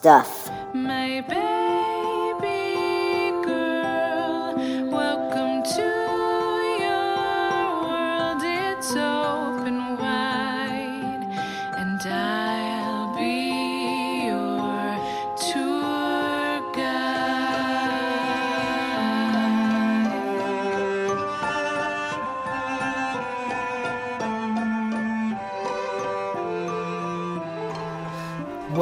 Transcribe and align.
Stuff. 0.00 0.50
My 0.72 1.20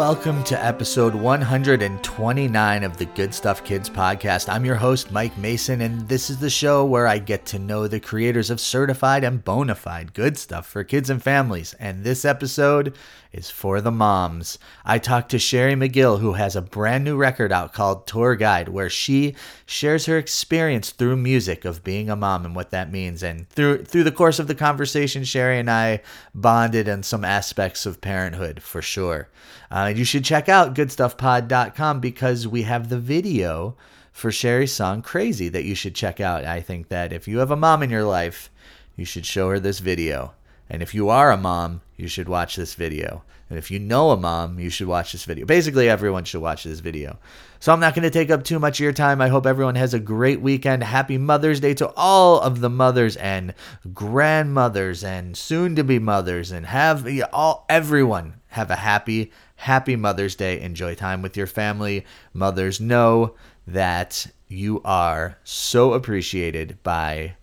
Welcome 0.08 0.42
to 0.44 0.64
episode 0.64 1.14
129 1.14 2.82
of 2.82 2.96
the 2.96 3.04
Good 3.04 3.34
Stuff 3.34 3.62
Kids 3.62 3.90
podcast. 3.90 4.48
I'm 4.48 4.64
your 4.64 4.76
host, 4.76 5.12
Mike 5.12 5.36
Mason, 5.36 5.82
and 5.82 6.08
this 6.08 6.30
is 6.30 6.38
the 6.38 6.48
show 6.48 6.82
where 6.86 7.06
I 7.06 7.18
get 7.18 7.44
to 7.44 7.58
know 7.58 7.86
the 7.86 8.00
creators 8.00 8.48
of 8.48 8.58
certified 8.58 9.22
and 9.22 9.44
bona 9.44 9.74
fide 9.74 10.14
good 10.14 10.38
stuff 10.38 10.66
for 10.66 10.82
kids 10.82 11.10
and 11.10 11.22
families. 11.22 11.74
And 11.74 12.04
this 12.04 12.24
episode 12.24 12.96
is 13.34 13.50
for 13.50 13.82
the 13.82 13.90
moms. 13.90 14.58
I 14.82 14.98
talked 14.98 15.30
to 15.32 15.36
Cheri 15.36 15.74
Magill, 15.74 16.20
who 16.20 16.32
has 16.32 16.56
a 16.56 16.62
brand 16.62 17.04
new 17.04 17.16
record 17.16 17.52
out 17.52 17.74
called 17.74 18.06
Tour 18.06 18.34
Guide, 18.34 18.70
where 18.70 18.88
she 18.88 19.36
shares 19.66 20.06
her 20.06 20.16
experience 20.16 20.88
through 20.88 21.16
music 21.16 21.66
of 21.66 21.84
being 21.84 22.08
a 22.08 22.16
mom 22.16 22.46
and 22.46 22.56
what 22.56 22.70
that 22.70 22.90
means. 22.90 23.22
And 23.22 23.46
through 23.50 23.84
through 23.84 24.04
the 24.04 24.12
course 24.12 24.38
of 24.38 24.46
the 24.46 24.54
conversation, 24.54 25.24
Cheri 25.24 25.58
and 25.58 25.70
I 25.70 26.00
bonded 26.34 26.88
on 26.88 27.02
some 27.02 27.26
aspects 27.26 27.84
of 27.84 28.00
parenthood 28.00 28.62
for 28.62 28.80
sure. 28.80 29.28
Uh, 29.70 29.92
you 29.98 30.04
should 30.04 30.24
check 30.24 30.48
out 30.48 30.74
goodstuffpod.com 30.74 31.98
because 31.98 32.46
we 32.46 32.62
have 32.62 32.88
the 32.88 33.00
video 33.00 33.76
for 34.12 34.30
Cheri's 34.30 34.72
song 34.72 35.02
Crazy 35.02 35.48
that 35.48 35.64
you 35.64 35.74
should 35.74 35.94
check 35.94 36.20
out. 36.20 36.44
I 36.44 36.60
think 36.60 36.88
that 36.88 37.12
if 37.12 37.26
you 37.26 37.38
have 37.38 37.50
a 37.50 37.56
mom 37.56 37.82
in 37.82 37.90
your 37.90 38.04
life, 38.04 38.48
you 38.96 39.04
should 39.04 39.26
show 39.26 39.50
her 39.50 39.58
this 39.58 39.80
video. 39.80 40.34
And 40.70 40.82
if 40.82 40.94
you 40.94 41.08
are 41.08 41.32
a 41.32 41.36
mom, 41.36 41.80
you 41.96 42.06
should 42.06 42.28
watch 42.28 42.54
this 42.54 42.74
video. 42.74 43.24
And 43.50 43.58
if 43.58 43.70
you 43.70 43.78
know 43.78 44.10
a 44.10 44.16
mom, 44.16 44.58
you 44.58 44.70
should 44.70 44.86
watch 44.86 45.12
this 45.12 45.24
video. 45.24 45.46
Basically, 45.46 45.88
everyone 45.88 46.24
should 46.24 46.42
watch 46.42 46.64
this 46.64 46.80
video. 46.80 47.18
So 47.58 47.72
I'm 47.72 47.80
not 47.80 47.94
going 47.94 48.02
to 48.02 48.10
take 48.10 48.30
up 48.30 48.44
too 48.44 48.58
much 48.58 48.78
of 48.78 48.84
your 48.84 48.92
time. 48.92 49.20
I 49.20 49.28
hope 49.28 49.46
everyone 49.46 49.76
has 49.76 49.94
a 49.94 49.98
great 49.98 50.40
weekend. 50.40 50.84
Happy 50.84 51.16
Mother's 51.16 51.58
Day 51.58 51.74
to 51.74 51.90
all 51.96 52.40
of 52.40 52.60
the 52.60 52.68
mothers 52.68 53.16
and 53.16 53.54
grandmothers 53.94 55.02
and 55.02 55.36
soon 55.36 55.74
to 55.76 55.82
be 55.82 55.98
mothers 55.98 56.52
and 56.52 56.66
have 56.66 57.08
all 57.32 57.64
everyone 57.68 58.34
have 58.48 58.70
a 58.70 58.76
happy 58.76 59.32
happy 59.56 59.96
Mother's 59.96 60.36
Day. 60.36 60.60
Enjoy 60.60 60.94
time 60.94 61.22
with 61.22 61.36
your 61.36 61.46
family. 61.46 62.04
Mothers 62.32 62.80
know 62.80 63.34
that 63.66 64.26
you 64.48 64.80
are 64.84 65.38
so 65.44 65.92
appreciated 65.92 66.78
by 66.82 67.34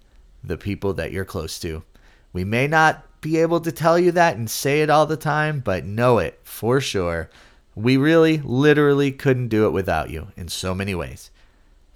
the 0.43 0.57
people 0.57 0.93
that 0.93 1.11
you're 1.11 1.25
close 1.25 1.59
to. 1.59 1.83
We 2.33 2.43
may 2.43 2.67
not 2.67 3.05
be 3.21 3.37
able 3.37 3.59
to 3.61 3.71
tell 3.71 3.97
you 3.97 4.11
that 4.11 4.37
and 4.37 4.49
say 4.49 4.81
it 4.81 4.89
all 4.89 5.05
the 5.05 5.17
time, 5.17 5.59
but 5.59 5.85
know 5.85 6.19
it 6.19 6.39
for 6.43 6.79
sure. 6.79 7.29
We 7.75 7.97
really, 7.97 8.37
literally 8.37 9.11
couldn't 9.11 9.49
do 9.49 9.65
it 9.65 9.71
without 9.71 10.09
you 10.09 10.27
in 10.37 10.47
so 10.47 10.73
many 10.73 10.95
ways. 10.95 11.31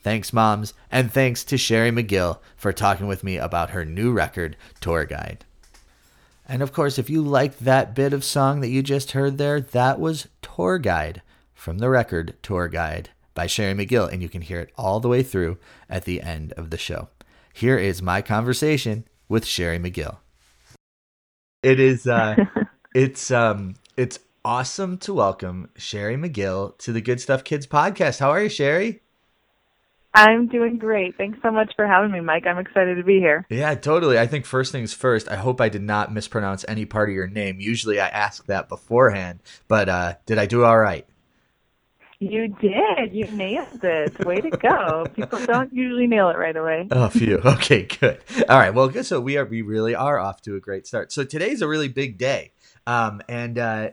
Thanks, 0.01 0.31
moms, 0.31 0.73
and 0.91 1.11
thanks 1.11 1.43
to 1.45 1.57
Cheri 1.57 1.91
Magill 1.91 2.39
for 2.55 2.71
talking 2.71 3.07
with 3.07 3.23
me 3.23 3.37
about 3.37 3.71
her 3.71 3.83
new 3.83 4.11
record, 4.11 4.55
Tour 4.79 5.05
Guide. 5.05 5.45
And 6.51 6.63
of 6.63 6.73
course, 6.73 6.97
if 6.97 7.11
you 7.11 7.21
liked 7.21 7.63
that 7.63 7.93
bit 7.93 8.11
of 8.11 8.23
song 8.23 8.61
that 8.61 8.69
you 8.69 8.81
just 8.81 9.11
heard 9.11 9.37
there, 9.37 9.61
that 9.61 9.99
was 9.99 10.29
Tour 10.41 10.79
Guide 10.79 11.21
from 11.53 11.77
the 11.77 11.89
record 11.89 12.37
Tour 12.41 12.67
Guide 12.67 13.11
by 13.35 13.45
Cheri 13.45 13.75
Magill, 13.75 14.11
and 14.11 14.23
you 14.23 14.29
can 14.29 14.41
hear 14.41 14.59
it 14.59 14.71
all 14.75 14.99
the 14.99 15.07
way 15.07 15.21
through 15.21 15.59
at 15.87 16.05
the 16.05 16.23
end 16.23 16.53
of 16.53 16.71
the 16.71 16.77
show. 16.77 17.09
Here 17.53 17.77
is 17.77 18.01
my 18.01 18.23
conversation 18.23 19.05
with 19.27 19.45
Cheri 19.45 19.77
Magill. 19.77 20.17
It 21.61 21.79
is 21.79 22.07
uh 22.07 22.35
it's 22.95 23.29
um 23.29 23.75
it's 23.95 24.17
awesome 24.43 24.97
to 24.99 25.13
welcome 25.13 25.69
Cheri 25.77 26.15
Magill 26.15 26.75
to 26.79 26.91
the 26.91 27.01
Good 27.01 27.21
Stuff 27.21 27.43
Kids 27.43 27.67
podcast. 27.67 28.19
How 28.19 28.31
are 28.31 28.41
you, 28.41 28.49
Cheri? 28.49 29.01
I'm 30.13 30.47
doing 30.47 30.77
great. 30.77 31.17
Thanks 31.17 31.37
so 31.43 31.51
much 31.51 31.71
for 31.75 31.85
having 31.85 32.11
me, 32.11 32.19
Mike. 32.19 32.47
I'm 32.47 32.57
excited 32.57 32.95
to 32.95 33.03
be 33.03 33.19
here. 33.19 33.45
Yeah, 33.49 33.75
totally. 33.75 34.17
I 34.17 34.25
think 34.27 34.45
first 34.45 34.71
things 34.71 34.91
first, 34.93 35.29
I 35.29 35.35
hope 35.35 35.61
I 35.61 35.69
did 35.69 35.83
not 35.83 36.11
mispronounce 36.11 36.65
any 36.67 36.85
part 36.85 37.09
of 37.09 37.15
your 37.15 37.27
name. 37.27 37.59
Usually 37.59 37.99
I 37.99 38.07
ask 38.07 38.45
that 38.47 38.69
beforehand, 38.69 39.39
but 39.67 39.87
uh 39.87 40.15
did 40.25 40.37
I 40.39 40.45
do 40.47 40.65
all 40.65 40.77
right? 40.77 41.05
You 42.21 42.49
did. 42.49 43.13
You 43.13 43.27
nailed 43.31 43.81
it. 43.81 44.25
Way 44.25 44.41
to 44.41 44.49
go. 44.49 45.05
People 45.15 45.45
don't 45.45 45.71
usually 45.71 46.05
nail 46.05 46.29
it 46.29 46.37
right 46.37 46.55
away. 46.55 46.87
Oh, 46.91 47.07
phew. 47.07 47.39
Okay, 47.45 47.83
good. 47.83 48.19
All 48.49 48.59
right. 48.59 48.73
Well, 48.73 48.89
good. 48.89 49.05
So 49.05 49.21
we 49.21 49.37
are 49.37 49.45
we 49.45 49.61
really 49.61 49.95
are 49.95 50.19
off 50.19 50.41
to 50.41 50.55
a 50.55 50.59
great 50.59 50.85
start. 50.85 51.13
So 51.13 51.23
today's 51.23 51.61
a 51.61 51.67
really 51.67 51.87
big 51.87 52.17
day, 52.17 52.51
um, 52.85 53.21
and 53.29 53.57
uh, 53.57 53.89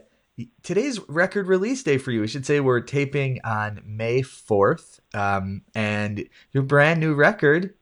today's 0.63 1.01
record 1.09 1.47
release 1.47 1.83
day 1.83 1.99
for 1.99 2.11
you. 2.11 2.21
We 2.21 2.29
should 2.29 2.47
say 2.47 2.61
we're 2.61 2.81
taping 2.81 3.41
on 3.45 3.83
May 3.85 4.23
fourth, 4.23 5.01
um, 5.15 5.63
and 5.75 6.29
your 6.53 6.63
brand 6.63 7.01
new 7.01 7.15
record, 7.15 7.75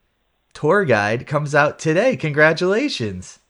Tour 0.52 0.84
Guide, 0.84 1.26
comes 1.26 1.54
out 1.54 1.78
today. 1.78 2.16
Congratulations! 2.16 3.40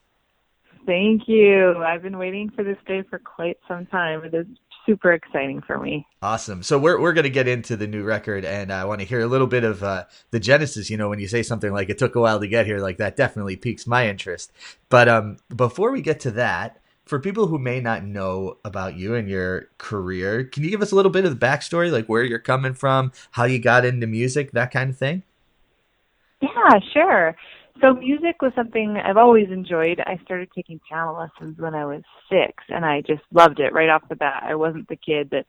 Thank 0.86 1.28
you. 1.28 1.76
I've 1.78 2.02
been 2.02 2.18
waiting 2.18 2.50
for 2.50 2.62
this 2.62 2.78
day 2.86 3.02
for 3.08 3.18
quite 3.18 3.58
some 3.66 3.86
time. 3.86 4.24
It 4.24 4.34
is 4.34 4.46
super 4.84 5.12
exciting 5.12 5.62
for 5.62 5.78
me. 5.78 6.06
Awesome. 6.20 6.62
So 6.62 6.78
we're 6.78 7.00
we're 7.00 7.12
gonna 7.12 7.30
get 7.30 7.48
into 7.48 7.76
the 7.76 7.86
new 7.86 8.04
record, 8.04 8.44
and 8.44 8.72
I 8.72 8.84
want 8.84 9.00
to 9.00 9.06
hear 9.06 9.20
a 9.20 9.26
little 9.26 9.46
bit 9.46 9.64
of 9.64 9.82
uh, 9.82 10.04
the 10.30 10.40
genesis. 10.40 10.90
You 10.90 10.96
know, 10.96 11.08
when 11.08 11.18
you 11.18 11.28
say 11.28 11.42
something 11.42 11.72
like 11.72 11.88
it 11.88 11.98
took 11.98 12.16
a 12.16 12.20
while 12.20 12.40
to 12.40 12.48
get 12.48 12.66
here, 12.66 12.78
like 12.78 12.98
that 12.98 13.16
definitely 13.16 13.56
piques 13.56 13.86
my 13.86 14.08
interest. 14.08 14.52
But 14.88 15.08
um, 15.08 15.38
before 15.54 15.90
we 15.90 16.00
get 16.00 16.20
to 16.20 16.30
that, 16.32 16.80
for 17.04 17.18
people 17.18 17.46
who 17.46 17.58
may 17.58 17.80
not 17.80 18.04
know 18.04 18.58
about 18.64 18.96
you 18.96 19.14
and 19.14 19.28
your 19.28 19.68
career, 19.78 20.44
can 20.44 20.64
you 20.64 20.70
give 20.70 20.82
us 20.82 20.92
a 20.92 20.96
little 20.96 21.10
bit 21.10 21.24
of 21.24 21.38
the 21.38 21.46
backstory, 21.46 21.90
like 21.90 22.06
where 22.06 22.22
you're 22.22 22.38
coming 22.38 22.74
from, 22.74 23.12
how 23.32 23.44
you 23.44 23.58
got 23.58 23.84
into 23.84 24.06
music, 24.06 24.52
that 24.52 24.70
kind 24.70 24.90
of 24.90 24.96
thing? 24.96 25.22
Yeah, 26.40 26.78
sure. 26.92 27.36
So 27.80 27.94
music 27.94 28.40
was 28.40 28.52
something 28.54 28.96
I've 28.96 29.16
always 29.16 29.48
enjoyed. 29.50 30.00
I 30.00 30.18
started 30.24 30.48
taking 30.54 30.80
piano 30.88 31.18
lessons 31.18 31.58
when 31.58 31.74
I 31.74 31.84
was 31.84 32.02
six, 32.30 32.64
and 32.68 32.84
I 32.84 33.00
just 33.00 33.22
loved 33.32 33.58
it 33.60 33.72
right 33.72 33.88
off 33.88 34.08
the 34.08 34.16
bat. 34.16 34.44
I 34.46 34.54
wasn't 34.54 34.88
the 34.88 34.96
kid 34.96 35.30
that 35.30 35.46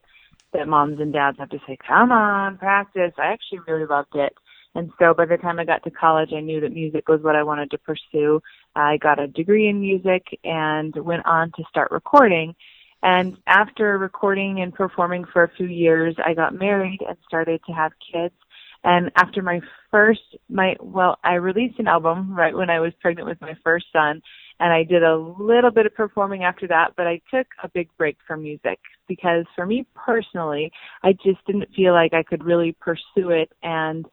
that 0.53 0.67
moms 0.67 0.99
and 0.99 1.11
dads 1.11 1.37
have 1.37 1.49
to 1.49 1.59
say, 1.67 1.77
"Come 1.85 2.11
on, 2.11 2.57
practice." 2.57 3.13
I 3.17 3.27
actually 3.27 3.59
really 3.67 3.85
loved 3.85 4.15
it. 4.15 4.33
And 4.75 4.91
so 4.99 5.13
by 5.13 5.25
the 5.25 5.37
time 5.37 5.57
I 5.57 5.65
got 5.65 5.83
to 5.83 5.91
college, 5.91 6.31
I 6.35 6.41
knew 6.41 6.59
that 6.59 6.73
music 6.73 7.07
was 7.07 7.21
what 7.21 7.35
I 7.35 7.43
wanted 7.43 7.71
to 7.71 7.77
pursue. 7.77 8.41
I 8.75 8.97
got 8.97 9.19
a 9.19 9.27
degree 9.27 9.69
in 9.69 9.79
music 9.79 10.27
and 10.43 10.93
went 10.97 11.25
on 11.25 11.51
to 11.55 11.63
start 11.69 11.91
recording. 11.91 12.53
And 13.01 13.37
after 13.47 13.97
recording 13.97 14.61
and 14.61 14.73
performing 14.73 15.23
for 15.31 15.43
a 15.43 15.51
few 15.55 15.67
years, 15.67 16.15
I 16.23 16.33
got 16.33 16.53
married 16.53 16.99
and 17.07 17.17
started 17.25 17.61
to 17.67 17.73
have 17.73 17.93
kids. 18.11 18.35
And 18.83 19.11
after 19.15 19.41
my 19.41 19.61
first, 19.91 20.37
my, 20.49 20.75
well, 20.81 21.17
I 21.23 21.35
released 21.35 21.79
an 21.79 21.87
album 21.87 22.35
right 22.35 22.53
when 22.53 22.69
I 22.69 22.79
was 22.79 22.91
pregnant 23.01 23.29
with 23.29 23.39
my 23.41 23.55
first 23.63 23.85
son. 23.93 24.21
And 24.59 24.73
I 24.73 24.83
did 24.83 25.03
a 25.03 25.17
little 25.17 25.71
bit 25.71 25.85
of 25.85 25.95
performing 25.95 26.43
after 26.43 26.67
that, 26.67 26.93
but 26.95 27.07
I 27.07 27.21
took 27.33 27.47
a 27.63 27.69
big 27.69 27.89
break 27.97 28.17
from 28.27 28.43
music 28.43 28.79
because 29.07 29.45
for 29.55 29.65
me 29.65 29.85
personally, 29.95 30.71
I 31.03 31.13
just 31.13 31.45
didn't 31.45 31.73
feel 31.75 31.93
like 31.93 32.13
I 32.13 32.23
could 32.23 32.43
really 32.43 32.75
pursue 32.79 33.31
it 33.31 33.51
and 33.63 34.05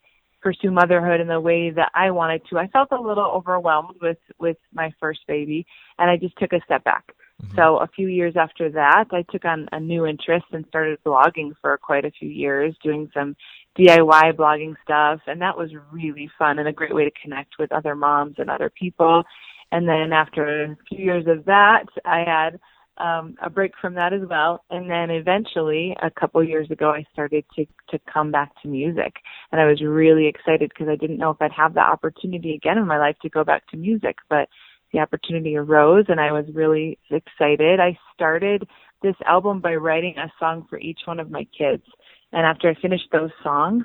pursue 0.42 0.70
motherhood 0.70 1.20
in 1.20 1.28
the 1.28 1.40
way 1.40 1.70
that 1.70 1.90
I 1.94 2.10
wanted 2.10 2.42
to. 2.50 2.58
I 2.58 2.66
felt 2.68 2.88
a 2.92 3.00
little 3.00 3.24
overwhelmed 3.24 3.96
with 4.00 4.18
with 4.38 4.56
my 4.72 4.92
first 5.00 5.20
baby 5.26 5.66
and 5.98 6.10
I 6.10 6.16
just 6.16 6.36
took 6.38 6.52
a 6.52 6.60
step 6.64 6.84
back. 6.84 7.14
Mm-hmm. 7.42 7.56
So 7.56 7.78
a 7.78 7.88
few 7.88 8.08
years 8.08 8.34
after 8.36 8.70
that, 8.70 9.06
I 9.10 9.24
took 9.30 9.44
on 9.44 9.68
a 9.72 9.80
new 9.80 10.06
interest 10.06 10.46
and 10.52 10.64
started 10.68 10.98
blogging 11.04 11.52
for 11.60 11.76
quite 11.78 12.04
a 12.04 12.10
few 12.10 12.28
years, 12.28 12.74
doing 12.82 13.10
some 13.14 13.36
DIY 13.78 14.34
blogging 14.34 14.74
stuff, 14.84 15.20
and 15.26 15.40
that 15.40 15.56
was 15.56 15.70
really 15.90 16.30
fun 16.38 16.58
and 16.58 16.68
a 16.68 16.72
great 16.72 16.94
way 16.94 17.04
to 17.04 17.10
connect 17.22 17.54
with 17.58 17.72
other 17.72 17.94
moms 17.94 18.34
and 18.38 18.50
other 18.50 18.70
people. 18.70 19.22
And 19.70 19.88
then 19.88 20.12
after 20.12 20.64
a 20.64 20.76
few 20.88 21.04
years 21.04 21.24
of 21.26 21.46
that, 21.46 21.86
I 22.04 22.24
had 22.26 22.60
um, 22.98 23.36
a 23.42 23.48
break 23.48 23.72
from 23.80 23.94
that 23.94 24.12
as 24.12 24.20
well. 24.28 24.64
And 24.70 24.90
then 24.90 25.10
eventually, 25.10 25.96
a 26.02 26.10
couple 26.10 26.42
years 26.44 26.70
ago, 26.70 26.90
I 26.90 27.04
started 27.12 27.44
to 27.56 27.66
to 27.90 27.98
come 28.12 28.30
back 28.30 28.50
to 28.62 28.68
music, 28.68 29.14
and 29.50 29.60
I 29.60 29.66
was 29.66 29.80
really 29.82 30.26
excited 30.26 30.70
because 30.70 30.88
I 30.88 30.96
didn't 30.96 31.18
know 31.18 31.30
if 31.30 31.40
I'd 31.40 31.52
have 31.52 31.74
the 31.74 31.80
opportunity 31.80 32.54
again 32.54 32.78
in 32.78 32.86
my 32.86 32.98
life 32.98 33.16
to 33.22 33.30
go 33.30 33.44
back 33.44 33.66
to 33.68 33.76
music, 33.76 34.16
but 34.28 34.48
the 34.92 35.00
opportunity 35.00 35.56
arose, 35.56 36.04
and 36.08 36.20
I 36.20 36.32
was 36.32 36.44
really 36.52 36.98
excited. 37.10 37.80
I 37.80 37.96
started 38.14 38.68
this 39.02 39.16
album 39.26 39.60
by 39.60 39.74
writing 39.74 40.16
a 40.18 40.30
song 40.38 40.66
for 40.68 40.78
each 40.78 41.00
one 41.06 41.18
of 41.18 41.30
my 41.30 41.46
kids, 41.56 41.84
and 42.32 42.46
after 42.46 42.68
I 42.68 42.74
finished 42.80 43.08
those 43.10 43.30
songs, 43.42 43.84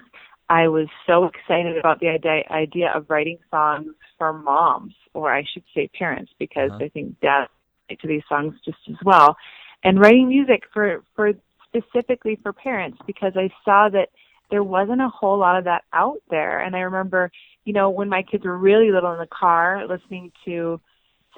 I 0.49 0.67
was 0.67 0.87
so 1.05 1.25
excited 1.25 1.77
about 1.77 1.99
the 1.99 2.09
idea, 2.09 2.43
idea 2.51 2.91
of 2.93 3.09
writing 3.09 3.37
songs 3.51 3.93
for 4.17 4.31
moms, 4.31 4.93
or 5.13 5.33
I 5.33 5.43
should 5.53 5.63
say 5.73 5.89
parents, 5.97 6.31
because 6.39 6.71
uh-huh. 6.71 6.85
I 6.85 6.89
think 6.89 7.19
dads 7.19 7.51
to 7.95 8.07
these 8.07 8.23
songs 8.27 8.55
just 8.63 8.77
as 8.89 8.95
well. 9.03 9.35
And 9.83 9.99
writing 9.99 10.27
music 10.27 10.63
for, 10.73 11.03
for 11.15 11.33
specifically 11.67 12.39
for 12.41 12.53
parents 12.53 12.97
because 13.05 13.33
I 13.35 13.49
saw 13.63 13.89
that 13.89 14.09
there 14.49 14.63
wasn't 14.63 15.01
a 15.01 15.09
whole 15.09 15.37
lot 15.37 15.57
of 15.57 15.65
that 15.65 15.83
out 15.93 16.21
there. 16.29 16.59
And 16.59 16.75
I 16.75 16.79
remember, 16.79 17.31
you 17.65 17.73
know, 17.73 17.89
when 17.89 18.09
my 18.09 18.23
kids 18.23 18.45
were 18.45 18.57
really 18.57 18.91
little 18.91 19.11
in 19.13 19.19
the 19.19 19.27
car 19.27 19.85
listening 19.87 20.31
to 20.45 20.79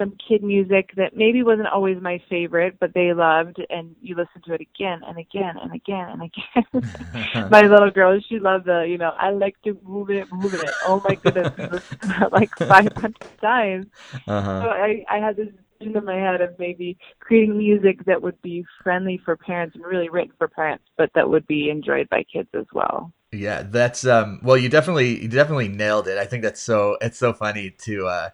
some 0.00 0.16
kid 0.26 0.42
music 0.42 0.90
that 0.96 1.14
maybe 1.14 1.42
wasn't 1.42 1.68
always 1.68 2.00
my 2.00 2.20
favorite, 2.30 2.76
but 2.80 2.94
they 2.94 3.12
loved, 3.12 3.60
and 3.68 3.94
you 4.00 4.16
listen 4.16 4.40
to 4.46 4.54
it 4.54 4.60
again 4.62 5.02
and 5.06 5.18
again 5.18 5.56
and 5.60 5.74
again 5.74 6.08
and 6.08 6.22
again. 6.22 7.48
my 7.50 7.60
little 7.62 7.90
girl, 7.90 8.18
she 8.26 8.38
loved 8.38 8.64
the, 8.64 8.86
you 8.88 8.96
know, 8.96 9.12
I 9.18 9.30
like 9.30 9.60
to 9.64 9.78
move 9.84 10.08
it, 10.08 10.26
move 10.32 10.54
it. 10.54 10.70
Oh 10.86 11.02
my 11.06 11.16
goodness, 11.16 11.84
like 12.32 12.50
500 12.56 13.14
times. 13.42 13.86
Uh-huh. 14.26 14.62
So 14.62 14.68
I, 14.68 15.04
I 15.10 15.18
had 15.18 15.36
this 15.36 15.48
vision 15.80 15.96
in 15.96 16.04
my 16.04 16.16
head 16.16 16.40
of 16.40 16.58
maybe 16.58 16.96
creating 17.20 17.58
music 17.58 18.04
that 18.06 18.22
would 18.22 18.40
be 18.42 18.64
friendly 18.82 19.20
for 19.24 19.36
parents 19.36 19.74
and 19.74 19.84
really 19.84 20.08
written 20.08 20.32
for 20.38 20.48
parents, 20.48 20.84
but 20.96 21.10
that 21.14 21.28
would 21.28 21.46
be 21.46 21.70
enjoyed 21.70 22.08
by 22.08 22.22
kids 22.32 22.48
as 22.54 22.66
well. 22.72 23.12
Yeah, 23.32 23.62
that's 23.62 24.04
um. 24.06 24.40
Well, 24.42 24.56
you 24.56 24.68
definitely, 24.68 25.22
you 25.22 25.28
definitely 25.28 25.68
nailed 25.68 26.08
it. 26.08 26.18
I 26.18 26.24
think 26.24 26.42
that's 26.42 26.60
so. 26.60 26.96
It's 27.00 27.18
so 27.18 27.32
funny 27.32 27.70
to. 27.70 28.06
uh 28.06 28.30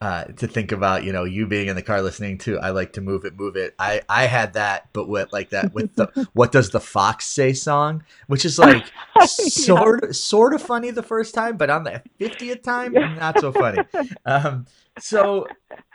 uh, 0.00 0.24
to 0.24 0.46
think 0.46 0.72
about, 0.72 1.04
you 1.04 1.12
know, 1.12 1.24
you 1.24 1.46
being 1.46 1.68
in 1.68 1.76
the 1.76 1.82
car 1.82 2.00
listening 2.00 2.38
to 2.38 2.58
"I 2.58 2.70
like 2.70 2.94
to 2.94 3.02
move 3.02 3.26
it, 3.26 3.36
move 3.36 3.56
it." 3.56 3.74
I 3.78 4.00
I 4.08 4.24
had 4.24 4.54
that, 4.54 4.88
but 4.94 5.08
with 5.08 5.30
like 5.30 5.50
that 5.50 5.74
with 5.74 5.94
the 5.94 6.28
"What 6.32 6.52
Does 6.52 6.70
the 6.70 6.80
Fox 6.80 7.26
Say" 7.26 7.52
song, 7.52 8.02
which 8.26 8.46
is 8.46 8.58
like 8.58 8.84
sort 9.26 10.04
of 10.04 10.16
sort 10.16 10.54
of 10.54 10.62
funny 10.62 10.90
the 10.90 11.02
first 11.02 11.34
time, 11.34 11.58
but 11.58 11.68
on 11.68 11.84
the 11.84 12.02
fiftieth 12.18 12.62
time, 12.62 12.92
not 12.94 13.40
so 13.40 13.52
funny. 13.52 13.82
Um, 14.26 14.66
so 14.98 15.46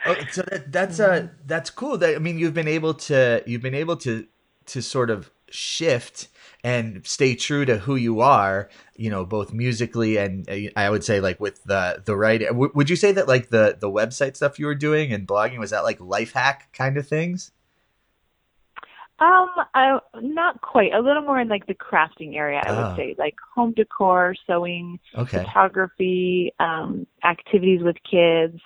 oh, 0.04 0.16
so 0.30 0.42
that, 0.42 0.72
that's 0.72 1.00
uh 1.00 1.28
that's 1.44 1.70
cool. 1.70 1.98
That 1.98 2.16
I 2.16 2.18
mean, 2.18 2.38
you've 2.38 2.54
been 2.54 2.68
able 2.68 2.94
to 2.94 3.42
you've 3.46 3.62
been 3.62 3.74
able 3.74 3.96
to 3.98 4.26
to 4.66 4.82
sort 4.82 5.10
of 5.10 5.30
shift 5.50 6.28
and 6.66 7.06
stay 7.06 7.36
true 7.36 7.64
to 7.64 7.78
who 7.78 7.94
you 7.94 8.20
are 8.20 8.68
you 8.96 9.08
know 9.08 9.24
both 9.24 9.52
musically 9.52 10.16
and 10.16 10.50
uh, 10.50 10.68
i 10.74 10.90
would 10.90 11.04
say 11.04 11.20
like 11.20 11.38
with 11.38 11.62
the 11.62 12.02
the 12.04 12.16
writing 12.16 12.48
w- 12.48 12.72
would 12.74 12.90
you 12.90 12.96
say 12.96 13.12
that 13.12 13.28
like 13.28 13.50
the 13.50 13.76
the 13.80 13.88
website 13.88 14.34
stuff 14.34 14.58
you 14.58 14.66
were 14.66 14.74
doing 14.74 15.12
and 15.12 15.28
blogging 15.28 15.58
was 15.58 15.70
that 15.70 15.84
like 15.84 16.00
life 16.00 16.32
hack 16.32 16.68
kind 16.72 16.96
of 16.96 17.06
things 17.06 17.52
um 19.20 19.48
I, 19.74 20.00
not 20.20 20.60
quite 20.60 20.92
a 20.92 20.98
little 20.98 21.22
more 21.22 21.38
in 21.38 21.48
like 21.48 21.66
the 21.66 21.74
crafting 21.74 22.34
area 22.34 22.60
i 22.66 22.72
would 22.72 22.92
oh. 22.92 22.96
say 22.96 23.14
like 23.16 23.36
home 23.54 23.72
decor 23.72 24.34
sewing 24.44 24.98
okay. 25.16 25.44
photography 25.44 26.52
um 26.58 27.06
activities 27.22 27.82
with 27.84 27.96
kids 28.10 28.58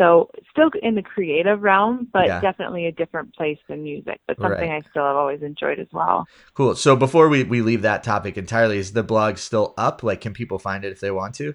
so 0.00 0.30
still 0.50 0.70
in 0.82 0.94
the 0.94 1.02
creative 1.02 1.60
realm, 1.60 2.08
but 2.10 2.26
yeah. 2.26 2.40
definitely 2.40 2.86
a 2.86 2.92
different 2.92 3.34
place 3.34 3.58
than 3.68 3.82
music, 3.82 4.18
but 4.26 4.38
something 4.40 4.70
right. 4.70 4.82
I 4.82 4.90
still 4.90 5.04
have 5.04 5.16
always 5.16 5.42
enjoyed 5.42 5.78
as 5.78 5.88
well. 5.92 6.26
Cool. 6.54 6.74
So 6.74 6.96
before 6.96 7.28
we, 7.28 7.44
we 7.44 7.60
leave 7.60 7.82
that 7.82 8.02
topic 8.02 8.38
entirely, 8.38 8.78
is 8.78 8.94
the 8.94 9.02
blog 9.02 9.36
still 9.36 9.74
up? 9.76 10.02
Like, 10.02 10.22
can 10.22 10.32
people 10.32 10.58
find 10.58 10.86
it 10.86 10.92
if 10.92 11.00
they 11.00 11.10
want 11.10 11.34
to? 11.34 11.54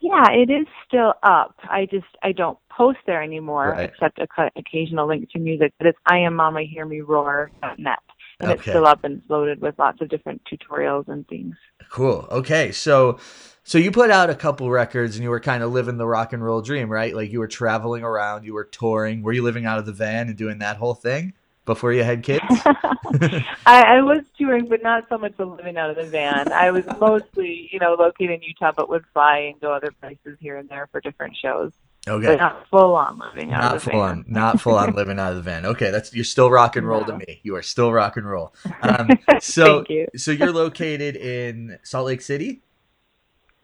Yeah, 0.00 0.30
it 0.30 0.50
is 0.50 0.66
still 0.86 1.14
up. 1.22 1.54
I 1.62 1.86
just 1.86 2.06
I 2.22 2.32
don't 2.32 2.58
post 2.76 2.98
there 3.06 3.22
anymore, 3.22 3.70
right. 3.70 3.90
except 3.90 4.18
a 4.18 4.50
occasional 4.56 5.06
link 5.06 5.30
to 5.30 5.38
music. 5.38 5.72
But 5.78 5.88
it's 5.88 5.98
I 6.06 6.18
am 6.18 6.34
Mama 6.34 6.62
Hear 6.62 6.86
Me 6.86 7.00
Roar.net, 7.00 7.98
and 8.40 8.50
okay. 8.50 8.54
it's 8.54 8.62
still 8.62 8.86
up 8.86 9.02
and 9.02 9.18
it's 9.18 9.30
loaded 9.30 9.60
with 9.60 9.76
lots 9.78 10.00
of 10.00 10.08
different 10.08 10.40
tutorials 10.50 11.08
and 11.08 11.26
things. 11.26 11.56
Cool. 11.90 12.28
Okay, 12.30 12.70
so 12.70 13.18
so 13.68 13.76
you 13.76 13.90
put 13.90 14.10
out 14.10 14.30
a 14.30 14.34
couple 14.34 14.70
records 14.70 15.16
and 15.16 15.22
you 15.22 15.28
were 15.28 15.40
kind 15.40 15.62
of 15.62 15.70
living 15.70 15.98
the 15.98 16.06
rock 16.06 16.32
and 16.32 16.42
roll 16.42 16.62
dream, 16.62 16.90
right? 16.90 17.14
Like 17.14 17.30
you 17.30 17.38
were 17.38 17.46
traveling 17.46 18.02
around, 18.02 18.46
you 18.46 18.54
were 18.54 18.64
touring. 18.64 19.22
Were 19.22 19.34
you 19.34 19.42
living 19.42 19.66
out 19.66 19.78
of 19.78 19.84
the 19.84 19.92
van 19.92 20.28
and 20.28 20.38
doing 20.38 20.60
that 20.60 20.78
whole 20.78 20.94
thing 20.94 21.34
before 21.66 21.92
you 21.92 22.02
had 22.02 22.22
kids? 22.22 22.46
I, 22.48 23.44
I 23.66 24.00
was 24.00 24.22
touring, 24.38 24.70
but 24.70 24.82
not 24.82 25.04
so 25.10 25.18
much 25.18 25.36
the 25.36 25.44
living 25.44 25.76
out 25.76 25.90
of 25.90 25.96
the 25.96 26.04
van. 26.04 26.50
I 26.50 26.70
was 26.70 26.86
mostly, 26.98 27.68
you 27.70 27.78
know, 27.78 27.92
located 27.92 28.30
in 28.30 28.42
Utah, 28.42 28.72
but 28.74 28.88
would 28.88 29.04
fly 29.12 29.50
and 29.52 29.60
go 29.60 29.70
other 29.74 29.92
places 30.00 30.38
here 30.40 30.56
and 30.56 30.66
there 30.70 30.88
for 30.90 31.02
different 31.02 31.36
shows. 31.36 31.70
Okay. 32.08 32.26
But 32.26 32.38
not 32.38 32.66
full 32.70 32.96
on 32.96 33.18
living 33.18 33.52
out 33.52 33.60
not 33.64 33.76
of 33.76 33.84
the 33.84 33.90
full 33.90 34.00
van. 34.00 34.10
On, 34.10 34.24
not 34.28 34.60
full 34.62 34.76
on 34.76 34.92
living 34.94 35.18
out 35.18 35.32
of 35.32 35.36
the 35.36 35.42
van. 35.42 35.66
Okay, 35.66 35.90
that's 35.90 36.14
you're 36.14 36.24
still 36.24 36.50
rock 36.50 36.76
and 36.76 36.88
roll 36.88 37.02
no. 37.02 37.08
to 37.08 37.18
me. 37.18 37.40
You 37.42 37.54
are 37.56 37.62
still 37.62 37.92
rock 37.92 38.16
and 38.16 38.26
roll. 38.26 38.54
Um, 38.80 39.10
so, 39.40 39.84
you. 39.88 40.06
so 40.16 40.30
you're 40.30 40.52
located 40.52 41.16
in 41.16 41.78
Salt 41.82 42.06
Lake 42.06 42.22
City. 42.22 42.62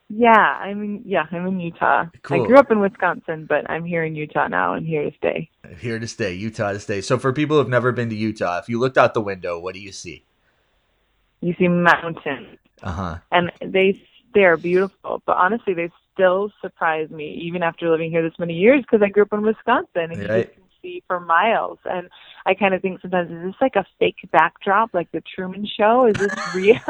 Yeah, 0.08 0.30
I'm 0.30 0.82
in, 0.82 1.02
yeah, 1.04 1.26
I'm 1.30 1.46
in 1.46 1.60
Utah. 1.60 2.06
Cool. 2.22 2.42
I 2.42 2.46
grew 2.46 2.58
up 2.58 2.70
in 2.70 2.78
Wisconsin, 2.78 3.46
but 3.46 3.68
I'm 3.70 3.84
here 3.84 4.04
in 4.04 4.14
Utah 4.14 4.48
now 4.48 4.74
and 4.74 4.86
here 4.86 5.10
to 5.10 5.16
stay. 5.16 5.50
Here 5.78 5.98
to 5.98 6.06
stay, 6.06 6.34
Utah 6.34 6.72
to 6.72 6.80
stay. 6.80 7.00
So 7.00 7.18
for 7.18 7.32
people 7.32 7.56
who've 7.56 7.68
never 7.68 7.90
been 7.90 8.10
to 8.10 8.14
Utah, 8.14 8.58
if 8.58 8.68
you 8.68 8.78
looked 8.78 8.98
out 8.98 9.14
the 9.14 9.22
window, 9.22 9.58
what 9.58 9.74
do 9.74 9.80
you 9.80 9.92
see? 9.92 10.24
You 11.40 11.54
see 11.58 11.68
mountains. 11.68 12.58
Uh-huh. 12.82 13.18
And 13.32 13.50
they 13.60 14.00
they're 14.34 14.56
beautiful, 14.56 15.22
but 15.26 15.36
honestly 15.36 15.74
they 15.74 15.90
still 16.12 16.52
surprise 16.60 17.10
me 17.10 17.40
even 17.42 17.62
after 17.62 17.88
living 17.90 18.10
here 18.10 18.22
this 18.22 18.38
many 18.38 18.54
years 18.54 18.82
because 18.82 19.02
I 19.02 19.08
grew 19.08 19.22
up 19.22 19.32
in 19.32 19.42
Wisconsin 19.42 20.12
and 20.12 20.28
right. 20.28 20.52
you 20.56 20.63
see 20.84 21.02
for 21.06 21.18
miles. 21.18 21.78
And 21.84 22.08
I 22.46 22.54
kind 22.54 22.74
of 22.74 22.82
think 22.82 23.00
sometimes, 23.00 23.30
is 23.30 23.42
this 23.42 23.54
like 23.60 23.76
a 23.76 23.84
fake 23.98 24.16
backdrop, 24.30 24.90
like 24.92 25.10
the 25.12 25.22
Truman 25.34 25.66
Show? 25.66 26.06
Is 26.06 26.14
this 26.14 26.34
real? 26.54 26.80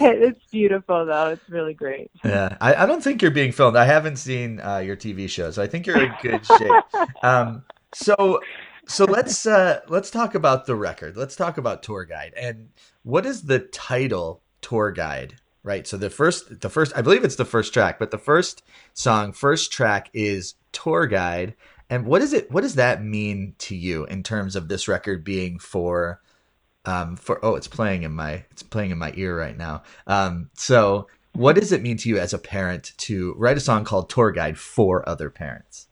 it's 0.00 0.40
beautiful, 0.50 1.06
though. 1.06 1.30
It's 1.30 1.48
really 1.48 1.74
great. 1.74 2.10
Yeah, 2.24 2.56
I, 2.60 2.74
I, 2.74 2.86
don't 2.86 3.02
think 3.02 3.22
you're 3.22 3.30
being 3.30 3.52
filmed. 3.52 3.76
I 3.76 3.84
haven't 3.84 4.16
seen 4.16 4.60
uh, 4.60 4.78
your 4.78 4.96
TV 4.96 5.28
show, 5.30 5.50
so 5.50 5.62
I 5.62 5.66
think 5.66 5.86
you're 5.86 6.02
in 6.02 6.12
good 6.20 6.44
shape. 6.44 6.70
Um, 7.22 7.62
so, 7.94 8.40
so 8.86 9.04
let's 9.04 9.46
uh, 9.46 9.80
let's 9.88 10.10
talk 10.10 10.34
about 10.34 10.66
the 10.66 10.74
record. 10.74 11.16
Let's 11.16 11.34
talk 11.34 11.56
about 11.56 11.82
Tour 11.82 12.04
Guide 12.04 12.34
and 12.36 12.68
what 13.02 13.26
is 13.26 13.42
the 13.42 13.60
title 13.60 14.42
Tour 14.60 14.92
Guide 14.92 15.36
right? 15.66 15.86
So 15.86 15.96
the 15.96 16.08
first, 16.08 16.60
the 16.60 16.70
first, 16.70 16.92
I 16.96 17.02
believe 17.02 17.24
it's 17.24 17.34
the 17.34 17.44
first 17.44 17.74
track, 17.74 17.98
but 17.98 18.12
the 18.12 18.18
first 18.18 18.62
song, 18.94 19.32
first 19.32 19.72
track 19.72 20.08
is 20.14 20.54
Tour 20.70 21.08
Guide, 21.08 21.56
and 21.88 22.06
what 22.06 22.20
does 22.20 22.32
it 22.32 22.50
what 22.50 22.62
does 22.62 22.74
that 22.74 23.02
mean 23.02 23.54
to 23.58 23.76
you 23.76 24.04
in 24.06 24.22
terms 24.22 24.56
of 24.56 24.68
this 24.68 24.88
record 24.88 25.24
being 25.24 25.58
for 25.58 26.20
um 26.84 27.16
for 27.16 27.44
oh 27.44 27.54
it's 27.54 27.68
playing 27.68 28.02
in 28.02 28.12
my 28.12 28.44
it's 28.50 28.62
playing 28.62 28.90
in 28.90 28.98
my 28.98 29.12
ear 29.16 29.38
right 29.38 29.56
now. 29.56 29.82
Um 30.06 30.50
so 30.54 31.08
what 31.32 31.56
does 31.56 31.72
it 31.72 31.82
mean 31.82 31.98
to 31.98 32.08
you 32.08 32.18
as 32.18 32.32
a 32.32 32.38
parent 32.38 32.92
to 32.96 33.34
write 33.36 33.56
a 33.56 33.60
song 33.60 33.84
called 33.84 34.08
Tour 34.08 34.32
Guide 34.32 34.58
for 34.58 35.06
other 35.08 35.28
parents? 35.28 35.86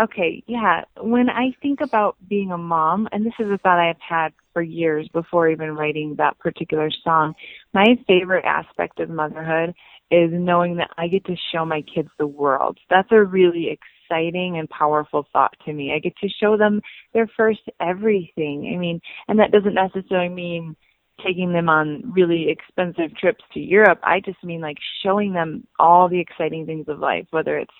Okay, 0.00 0.44
yeah. 0.46 0.84
When 1.00 1.28
I 1.28 1.54
think 1.60 1.80
about 1.80 2.16
being 2.28 2.52
a 2.52 2.58
mom, 2.58 3.08
and 3.10 3.26
this 3.26 3.32
is 3.40 3.50
a 3.50 3.58
thought 3.58 3.80
I've 3.80 3.96
had 4.00 4.32
for 4.52 4.62
years 4.62 5.08
before 5.12 5.50
even 5.50 5.74
writing 5.74 6.14
that 6.18 6.38
particular 6.38 6.88
song, 7.02 7.34
my 7.74 7.98
favorite 8.06 8.44
aspect 8.44 9.00
of 9.00 9.10
motherhood 9.10 9.74
is 10.10 10.30
knowing 10.32 10.76
that 10.76 10.90
I 10.96 11.08
get 11.08 11.24
to 11.26 11.34
show 11.52 11.64
my 11.64 11.82
kids 11.82 12.08
the 12.16 12.28
world. 12.28 12.78
That's 12.88 13.08
a 13.10 13.22
really 13.22 13.68
exciting 14.08 14.58
and 14.58 14.68
powerful 14.70 15.26
thought 15.32 15.54
to 15.64 15.72
me. 15.72 15.92
I 15.94 15.98
get 15.98 16.16
to 16.18 16.28
show 16.28 16.56
them 16.56 16.80
their 17.12 17.28
first 17.36 17.60
everything. 17.80 18.72
I 18.74 18.78
mean, 18.78 19.00
and 19.28 19.38
that 19.38 19.52
doesn't 19.52 19.74
necessarily 19.74 20.28
mean 20.28 20.76
taking 21.24 21.52
them 21.52 21.68
on 21.68 22.12
really 22.12 22.48
expensive 22.48 23.16
trips 23.16 23.44
to 23.52 23.60
Europe. 23.60 23.98
I 24.02 24.20
just 24.20 24.42
mean 24.44 24.60
like 24.60 24.76
showing 25.02 25.32
them 25.32 25.66
all 25.78 26.08
the 26.08 26.20
exciting 26.20 26.64
things 26.64 26.86
of 26.88 27.00
life, 27.00 27.26
whether 27.30 27.58
it's 27.58 27.74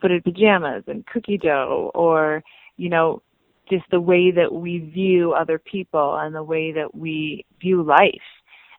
footed 0.00 0.24
pajamas 0.24 0.84
and 0.86 1.06
cookie 1.06 1.38
dough 1.38 1.90
or, 1.94 2.42
you 2.76 2.88
know, 2.88 3.22
just 3.68 3.84
the 3.90 4.00
way 4.00 4.30
that 4.30 4.52
we 4.52 4.78
view 4.78 5.32
other 5.32 5.58
people 5.58 6.16
and 6.20 6.34
the 6.34 6.42
way 6.42 6.70
that 6.72 6.94
we 6.94 7.44
view 7.60 7.82
life. 7.82 8.10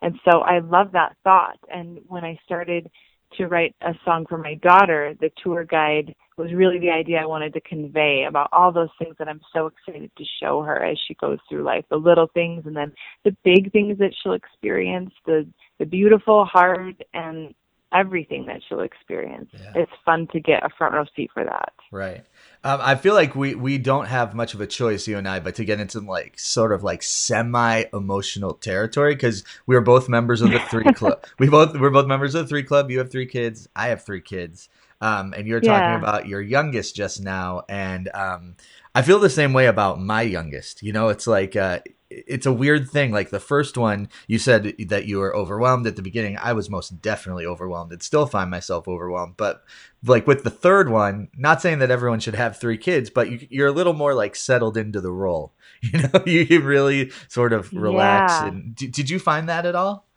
And 0.01 0.17
so 0.23 0.39
I 0.39 0.59
love 0.59 0.91
that 0.93 1.17
thought. 1.23 1.57
And 1.73 1.99
when 2.07 2.23
I 2.23 2.39
started 2.45 2.89
to 3.37 3.47
write 3.47 3.75
a 3.81 3.93
song 4.05 4.25
for 4.29 4.37
my 4.37 4.53
daughter, 4.55 5.15
the 5.19 5.31
tour 5.43 5.65
guide 5.65 6.15
was 6.37 6.53
really 6.53 6.79
the 6.79 6.91
idea 6.91 7.19
I 7.19 7.25
wanted 7.25 7.53
to 7.53 7.61
convey 7.61 8.25
about 8.27 8.49
all 8.51 8.71
those 8.71 8.89
things 8.99 9.15
that 9.19 9.27
I'm 9.27 9.41
so 9.53 9.67
excited 9.67 10.11
to 10.17 10.23
show 10.41 10.61
her 10.61 10.83
as 10.83 10.97
she 11.07 11.15
goes 11.15 11.39
through 11.49 11.63
life. 11.63 11.85
The 11.89 11.97
little 11.97 12.27
things 12.33 12.65
and 12.65 12.75
then 12.75 12.93
the 13.23 13.35
big 13.43 13.71
things 13.71 13.97
that 13.99 14.13
she'll 14.21 14.33
experience, 14.33 15.11
the 15.25 15.47
the 15.79 15.85
beautiful, 15.85 16.45
hard 16.45 17.03
and 17.13 17.53
everything 17.93 18.45
that 18.47 18.61
she'll 18.67 18.81
experience. 18.81 19.49
Yeah. 19.53 19.73
It's 19.75 19.91
fun 20.05 20.27
to 20.33 20.39
get 20.39 20.65
a 20.65 20.69
front 20.77 20.93
row 20.93 21.05
seat 21.15 21.31
for 21.33 21.43
that. 21.43 21.73
Right. 21.91 22.25
Um, 22.63 22.79
I 22.81 22.95
feel 22.95 23.13
like 23.13 23.35
we 23.35 23.55
we 23.55 23.77
don't 23.77 24.07
have 24.07 24.35
much 24.35 24.53
of 24.53 24.61
a 24.61 24.67
choice, 24.67 25.07
you 25.07 25.17
and 25.17 25.27
I, 25.27 25.39
but 25.39 25.55
to 25.55 25.65
get 25.65 25.79
into 25.79 25.99
like 25.99 26.37
sort 26.37 26.71
of 26.71 26.83
like 26.83 27.03
semi 27.03 27.85
emotional 27.93 28.53
territory 28.53 29.15
because 29.15 29.43
we 29.65 29.75
are 29.75 29.81
both 29.81 30.09
members 30.09 30.41
of 30.41 30.51
the 30.51 30.59
three 30.59 30.91
club. 30.93 31.23
we 31.39 31.49
both 31.49 31.79
we're 31.79 31.89
both 31.89 32.07
members 32.07 32.35
of 32.35 32.43
the 32.43 32.49
three 32.49 32.63
club. 32.63 32.91
You 32.91 32.99
have 32.99 33.11
three 33.11 33.27
kids. 33.27 33.67
I 33.75 33.87
have 33.87 34.03
three 34.03 34.21
kids. 34.21 34.69
Um, 34.99 35.33
and 35.37 35.47
you're 35.47 35.61
talking 35.61 35.73
yeah. 35.73 35.97
about 35.97 36.27
your 36.27 36.41
youngest 36.41 36.95
just 36.95 37.21
now, 37.21 37.63
and 37.69 38.09
um, 38.15 38.55
I 38.95 39.03
feel 39.03 39.19
the 39.19 39.29
same 39.29 39.53
way 39.53 39.67
about 39.67 40.01
my 40.01 40.23
youngest. 40.23 40.81
You 40.81 40.91
know, 40.91 41.09
it's 41.09 41.27
like 41.27 41.55
uh, 41.55 41.79
it's 42.09 42.45
a 42.45 42.53
weird 42.53 42.89
thing. 42.89 43.11
Like 43.11 43.29
the 43.29 43.39
first 43.39 43.77
one, 43.77 44.09
you 44.27 44.39
said 44.39 44.73
that 44.87 45.05
you 45.05 45.19
were 45.19 45.35
overwhelmed 45.35 45.87
at 45.87 45.95
the 45.95 46.01
beginning. 46.01 46.37
I 46.41 46.53
was 46.53 46.69
most 46.69 47.01
definitely 47.01 47.45
overwhelmed 47.45 47.91
and 47.91 48.01
still 48.01 48.25
find 48.25 48.49
myself 48.49 48.87
overwhelmed. 48.87 49.35
But 49.37 49.63
like 50.05 50.25
with 50.25 50.43
the 50.43 50.49
third 50.49 50.89
one, 50.89 51.29
not 51.37 51.61
saying 51.61 51.79
that 51.79 51.91
everyone 51.91 52.19
should 52.19 52.35
have 52.35 52.57
three 52.57 52.77
kids, 52.77 53.09
but 53.09 53.29
you, 53.29 53.47
you're 53.49 53.67
a 53.67 53.73
little 53.73 53.93
more 53.93 54.13
like 54.13 54.35
settled 54.35 54.77
into 54.77 55.01
the 55.01 55.11
role. 55.11 55.53
You 55.79 56.01
know, 56.01 56.23
you 56.25 56.61
really 56.61 57.11
sort 57.27 57.53
of 57.53 57.71
relax. 57.71 58.33
Yeah. 58.33 58.47
And 58.47 58.75
did, 58.75 58.91
did 58.93 59.09
you 59.11 59.19
find 59.19 59.47
that 59.47 59.63
at 59.63 59.75
all? 59.75 60.07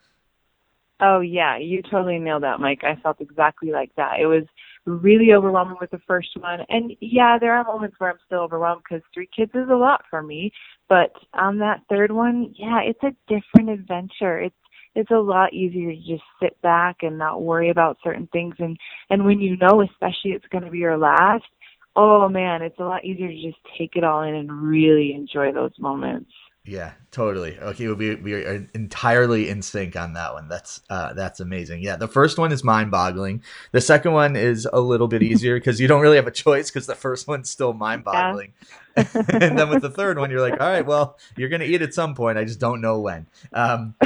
Oh 1.00 1.20
yeah, 1.20 1.58
you 1.58 1.82
totally 1.82 2.18
nailed 2.18 2.44
that, 2.44 2.60
Mike. 2.60 2.82
I 2.82 2.96
felt 2.96 3.20
exactly 3.20 3.70
like 3.70 3.94
that. 3.96 4.20
It 4.20 4.26
was 4.26 4.44
really 4.86 5.32
overwhelming 5.32 5.76
with 5.80 5.90
the 5.90 6.00
first 6.06 6.30
one, 6.38 6.60
and 6.68 6.92
yeah, 7.00 7.38
there 7.38 7.54
are 7.54 7.64
moments 7.64 7.96
where 7.98 8.10
I'm 8.10 8.18
still 8.26 8.40
overwhelmed 8.40 8.82
because 8.88 9.02
three 9.12 9.28
kids 9.34 9.52
is 9.54 9.68
a 9.70 9.76
lot 9.76 10.04
for 10.08 10.22
me. 10.22 10.52
But 10.88 11.12
on 11.34 11.58
that 11.58 11.82
third 11.88 12.10
one, 12.10 12.54
yeah, 12.56 12.80
it's 12.80 13.02
a 13.02 13.14
different 13.28 13.70
adventure. 13.70 14.40
It's 14.40 14.54
it's 14.96 15.10
a 15.10 15.14
lot 15.14 15.52
easier 15.52 15.92
to 15.92 15.96
just 15.96 16.24
sit 16.42 16.60
back 16.62 16.96
and 17.02 17.16
not 17.16 17.42
worry 17.42 17.70
about 17.70 17.98
certain 18.02 18.28
things, 18.32 18.54
and 18.58 18.76
and 19.10 19.24
when 19.24 19.40
you 19.40 19.56
know, 19.56 19.82
especially 19.82 20.32
it's 20.32 20.48
going 20.50 20.64
to 20.64 20.70
be 20.70 20.78
your 20.78 20.98
last, 20.98 21.44
oh 21.96 22.28
man, 22.28 22.62
it's 22.62 22.78
a 22.78 22.84
lot 22.84 23.04
easier 23.04 23.28
to 23.28 23.42
just 23.42 23.58
take 23.78 23.96
it 23.96 24.04
all 24.04 24.22
in 24.22 24.34
and 24.34 24.50
really 24.50 25.12
enjoy 25.14 25.52
those 25.52 25.72
moments. 25.78 26.30
Yeah, 26.64 26.92
totally. 27.10 27.58
Okay, 27.58 27.88
we 27.88 28.16
we 28.16 28.34
are 28.34 28.66
entirely 28.74 29.48
in 29.48 29.62
sync 29.62 29.96
on 29.96 30.12
that 30.12 30.34
one. 30.34 30.46
That's 30.48 30.82
uh, 30.90 31.14
that's 31.14 31.40
amazing. 31.40 31.82
Yeah, 31.82 31.96
the 31.96 32.06
first 32.06 32.38
one 32.38 32.52
is 32.52 32.62
mind-boggling. 32.62 33.42
The 33.72 33.80
second 33.80 34.12
one 34.12 34.36
is 34.36 34.68
a 34.70 34.78
little 34.78 35.08
bit 35.08 35.22
easier 35.22 35.56
because 35.56 35.80
you 35.80 35.88
don't 35.88 36.02
really 36.02 36.16
have 36.16 36.26
a 36.26 36.30
choice 36.32 36.70
because 36.70 36.86
the 36.86 36.94
first 36.94 37.26
one's 37.26 37.48
still 37.48 37.72
mind-boggling. 37.72 38.52
and 38.96 39.58
then 39.58 39.70
with 39.70 39.80
the 39.80 39.90
third 39.90 40.18
one, 40.18 40.30
you're 40.30 40.40
like, 40.42 40.60
all 40.60 40.68
right, 40.68 40.84
well, 40.84 41.18
you're 41.34 41.48
gonna 41.48 41.64
eat 41.64 41.80
at 41.80 41.94
some 41.94 42.14
point. 42.14 42.36
I 42.36 42.44
just 42.44 42.60
don't 42.60 42.82
know 42.82 43.00
when. 43.00 43.26
Um, 43.54 43.94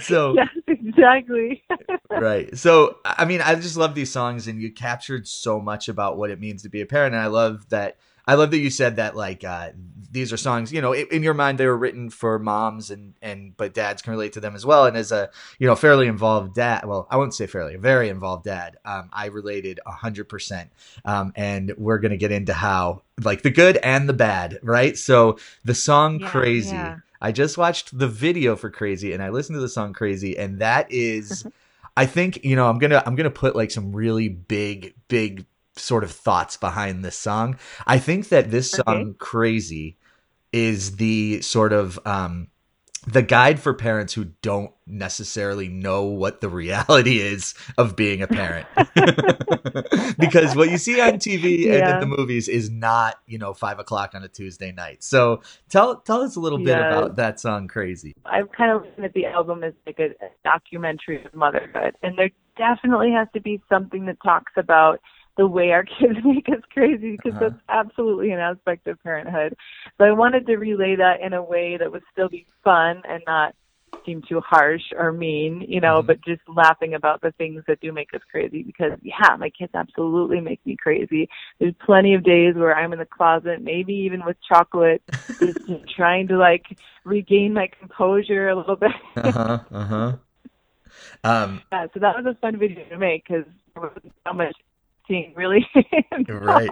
so 0.00 0.34
yes, 0.36 0.48
exactly. 0.66 1.62
right. 2.10 2.56
So, 2.56 2.98
I 3.04 3.26
mean, 3.26 3.40
I 3.42 3.54
just 3.54 3.76
love 3.76 3.94
these 3.94 4.10
songs, 4.10 4.48
and 4.48 4.60
you 4.60 4.72
captured 4.72 5.28
so 5.28 5.60
much 5.60 5.88
about 5.88 6.16
what 6.16 6.30
it 6.30 6.40
means 6.40 6.62
to 6.62 6.68
be 6.68 6.80
a 6.80 6.86
parent. 6.86 7.14
And 7.14 7.22
I 7.22 7.28
love 7.28 7.68
that. 7.68 7.98
I 8.30 8.34
love 8.34 8.52
that 8.52 8.58
you 8.58 8.70
said 8.70 8.94
that, 8.94 9.16
like, 9.16 9.42
uh, 9.42 9.70
these 10.12 10.32
are 10.32 10.36
songs, 10.36 10.72
you 10.72 10.80
know, 10.80 10.92
in, 10.92 11.08
in 11.10 11.24
your 11.24 11.34
mind, 11.34 11.58
they 11.58 11.66
were 11.66 11.76
written 11.76 12.10
for 12.10 12.38
moms 12.38 12.92
and, 12.92 13.14
and, 13.20 13.56
but 13.56 13.74
dads 13.74 14.02
can 14.02 14.12
relate 14.12 14.34
to 14.34 14.40
them 14.40 14.54
as 14.54 14.64
well. 14.64 14.86
And 14.86 14.96
as 14.96 15.10
a, 15.10 15.30
you 15.58 15.66
know, 15.66 15.74
fairly 15.74 16.06
involved 16.06 16.54
dad, 16.54 16.84
well, 16.86 17.08
I 17.10 17.16
won't 17.16 17.34
say 17.34 17.48
fairly, 17.48 17.74
a 17.74 17.78
very 17.78 18.08
involved 18.08 18.44
dad, 18.44 18.76
um, 18.84 19.10
I 19.12 19.26
related 19.26 19.80
a 19.84 19.90
hundred 19.90 20.28
percent. 20.28 20.70
Um, 21.04 21.32
and 21.34 21.74
we're 21.76 21.98
going 21.98 22.12
to 22.12 22.16
get 22.16 22.30
into 22.30 22.52
how, 22.52 23.02
like, 23.20 23.42
the 23.42 23.50
good 23.50 23.78
and 23.78 24.08
the 24.08 24.12
bad, 24.12 24.60
right? 24.62 24.96
So 24.96 25.38
the 25.64 25.74
song 25.74 26.20
Yeah, 26.20 26.28
Crazy. 26.28 26.76
yeah. 26.76 26.98
I 27.20 27.32
just 27.32 27.58
watched 27.58 27.98
the 27.98 28.06
video 28.06 28.54
for 28.54 28.70
Crazy 28.70 29.12
and 29.12 29.24
I 29.24 29.30
listened 29.30 29.56
to 29.56 29.60
the 29.60 29.68
song 29.68 29.92
Crazy 29.92 30.38
and 30.38 30.60
that 30.60 30.86
is 30.92 31.44
I 31.96 32.06
think, 32.06 32.44
you 32.44 32.54
know, 32.56 32.68
I'm 32.68 32.78
to 32.78 33.06
I'm 33.06 33.16
going 33.16 33.24
to 33.24 33.30
put 33.30 33.56
like 33.56 33.70
some 33.72 33.92
really 33.92 34.28
big 34.28 34.94
big 35.08 35.46
sort 35.80 36.04
of 36.04 36.10
thoughts 36.10 36.56
behind 36.56 37.04
this 37.04 37.16
song. 37.16 37.58
I 37.86 37.98
think 37.98 38.28
that 38.28 38.50
this 38.50 38.70
song 38.70 38.84
Okay. 38.86 39.16
Crazy 39.18 39.96
is 40.52 40.96
the 40.96 41.40
sort 41.42 41.72
of 41.72 41.98
um 42.04 42.48
the 43.06 43.22
guide 43.22 43.58
for 43.58 43.72
parents 43.72 44.12
who 44.12 44.26
don't 44.42 44.72
necessarily 44.86 45.68
know 45.68 46.04
what 46.04 46.42
the 46.42 46.48
reality 46.50 47.18
is 47.18 47.54
of 47.78 47.96
being 47.96 48.20
a 48.20 48.26
parent. 48.26 48.66
because 50.18 50.54
what 50.54 50.68
you 50.70 50.76
see 50.76 51.00
on 51.00 51.14
TV 51.14 51.64
and 51.66 51.86
Yeah. 51.86 51.90
in 51.94 52.00
the 52.00 52.06
movies 52.06 52.46
is 52.48 52.68
not, 52.70 53.16
you 53.26 53.38
know, 53.38 53.54
five 53.54 53.78
o'clock 53.78 54.14
on 54.14 54.22
a 54.22 54.28
Tuesday 54.28 54.70
night. 54.72 55.02
So 55.02 55.40
tell 55.70 55.96
tell 55.96 56.20
us 56.20 56.36
a 56.36 56.40
little 56.40 56.58
bit 56.58 56.78
about 56.78 57.16
that 57.16 57.40
song 57.40 57.68
Crazy. 57.68 58.12
I'm 58.26 58.48
kind 58.48 58.70
of 58.70 58.82
looking 58.84 59.04
at 59.04 59.14
the 59.14 59.26
album 59.26 59.64
as 59.64 59.72
like 59.86 59.98
a, 59.98 60.10
a 60.24 60.28
documentary 60.44 61.24
of 61.24 61.32
motherhood, 61.34 61.96
and 62.02 62.18
there 62.18 62.30
definitely 62.58 63.12
has 63.12 63.28
to 63.34 63.40
be 63.40 63.62
something 63.68 64.06
that 64.06 64.18
talks 64.22 64.52
about 64.56 65.00
the 65.40 65.46
way 65.46 65.70
our 65.70 65.84
kids 65.98 66.18
make 66.22 66.48
us 66.50 66.62
crazy 66.70 67.12
because 67.12 67.32
Uh-huh. 67.32 67.48
that's 67.48 67.62
absolutely 67.70 68.30
an 68.30 68.40
aspect 68.40 68.86
of 68.86 69.02
parenthood. 69.02 69.56
So 69.96 70.04
I 70.04 70.12
wanted 70.12 70.46
to 70.46 70.56
relay 70.58 70.96
that 70.96 71.22
in 71.22 71.32
a 71.32 71.42
way 71.42 71.78
that 71.78 71.90
would 71.90 72.02
still 72.12 72.28
be 72.28 72.46
fun 72.62 73.00
and 73.08 73.22
not 73.26 73.54
seem 74.04 74.20
too 74.28 74.40
harsh 74.40 74.82
or 74.98 75.12
mean, 75.12 75.64
you 75.66 75.80
know, 75.80 76.02
Mhm. 76.02 76.06
but 76.08 76.20
just 76.26 76.42
laughing 76.46 76.92
about 76.94 77.22
the 77.22 77.32
things 77.32 77.62
that 77.68 77.80
do 77.80 77.90
make 77.90 78.12
us 78.12 78.20
crazy 78.30 78.62
because 78.62 78.92
yeah, 79.02 79.34
my 79.38 79.48
kids 79.48 79.72
absolutely 79.74 80.40
make 80.40 80.60
me 80.66 80.76
crazy. 80.76 81.26
There's 81.58 81.74
plenty 81.86 82.12
of 82.14 82.22
days 82.22 82.54
where 82.54 82.76
I'm 82.76 82.92
in 82.92 82.98
the 82.98 83.06
closet, 83.06 83.62
maybe 83.62 83.94
even 83.94 84.22
with 84.26 84.36
chocolate, 84.46 85.02
just 85.42 85.58
trying 85.96 86.28
to 86.28 86.36
like 86.36 86.66
regain 87.04 87.54
my 87.54 87.68
composure 87.78 88.48
a 88.50 88.56
little 88.56 88.76
bit. 88.76 88.92
Uh-huh. 89.16 89.58
Uh-huh. 89.72 90.12
Um 91.24 91.62
Yeah, 91.72 91.86
so 91.94 92.00
that 92.00 92.16
was 92.16 92.26
a 92.26 92.38
fun 92.40 92.58
video 92.58 92.84
to 92.88 92.98
make 92.98 93.24
because 93.26 93.44
there 93.74 93.82
wasn't 93.82 94.12
so 94.26 94.32
much 94.32 94.56
really. 95.36 95.66
Right. 96.28 96.70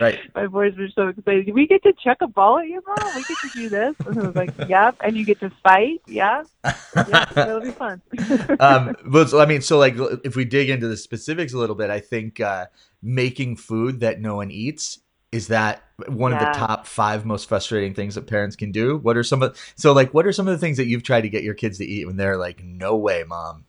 right. 0.00 0.18
My 0.34 0.46
boys 0.46 0.74
were 0.78 0.88
so 0.94 1.08
excited. 1.08 1.52
We 1.52 1.66
get 1.66 1.82
to 1.82 1.92
chuck 2.02 2.18
a 2.20 2.26
ball 2.28 2.58
at 2.58 2.68
you, 2.68 2.80
mom. 2.86 3.14
We 3.14 3.22
get 3.24 3.36
to 3.42 3.48
do 3.54 3.68
this. 3.68 3.94
And 4.06 4.18
I 4.18 4.26
was 4.26 4.36
like, 4.36 4.50
"Yep." 4.68 4.96
And 5.00 5.16
you 5.16 5.24
get 5.24 5.40
to 5.40 5.50
fight. 5.62 6.00
Yeah, 6.06 6.44
yeah. 6.64 7.24
It'll 7.36 7.60
be 7.60 7.70
fun. 7.72 8.00
um 8.60 8.94
but 9.06 9.30
so- 9.30 9.40
I 9.40 9.46
mean 9.46 9.62
so 9.62 9.78
like 9.78 9.94
if 10.24 10.36
we 10.36 10.44
dig 10.44 10.70
into 10.70 10.86
the 10.88 10.96
specifics 10.96 11.52
a 11.52 11.58
little 11.58 11.74
bit, 11.76 11.90
I 11.90 12.00
think 12.00 12.40
uh 12.40 12.66
making 13.02 13.56
food 13.56 14.00
that 14.00 14.20
no 14.20 14.36
one 14.36 14.50
eats 14.50 15.00
is 15.32 15.48
that 15.48 15.82
one 16.08 16.32
of 16.32 16.38
the 16.38 16.46
top 16.46 16.86
5 16.86 17.26
most 17.26 17.48
frustrating 17.48 17.92
things 17.94 18.14
that 18.14 18.26
parents 18.28 18.54
can 18.56 18.70
do? 18.70 18.98
What 18.98 19.16
are 19.16 19.24
some 19.24 19.42
of 19.42 19.58
So 19.76 19.92
like 19.92 20.14
what 20.14 20.26
are 20.26 20.32
some 20.32 20.46
of 20.46 20.52
the 20.52 20.58
things 20.58 20.76
that 20.76 20.86
you've 20.86 21.02
tried 21.02 21.22
to 21.22 21.28
get 21.28 21.42
your 21.42 21.54
kids 21.54 21.78
to 21.78 21.84
eat 21.84 22.06
when 22.06 22.16
they're 22.16 22.36
like 22.38 22.62
no 22.62 22.96
way, 22.96 23.24
mom? 23.26 23.64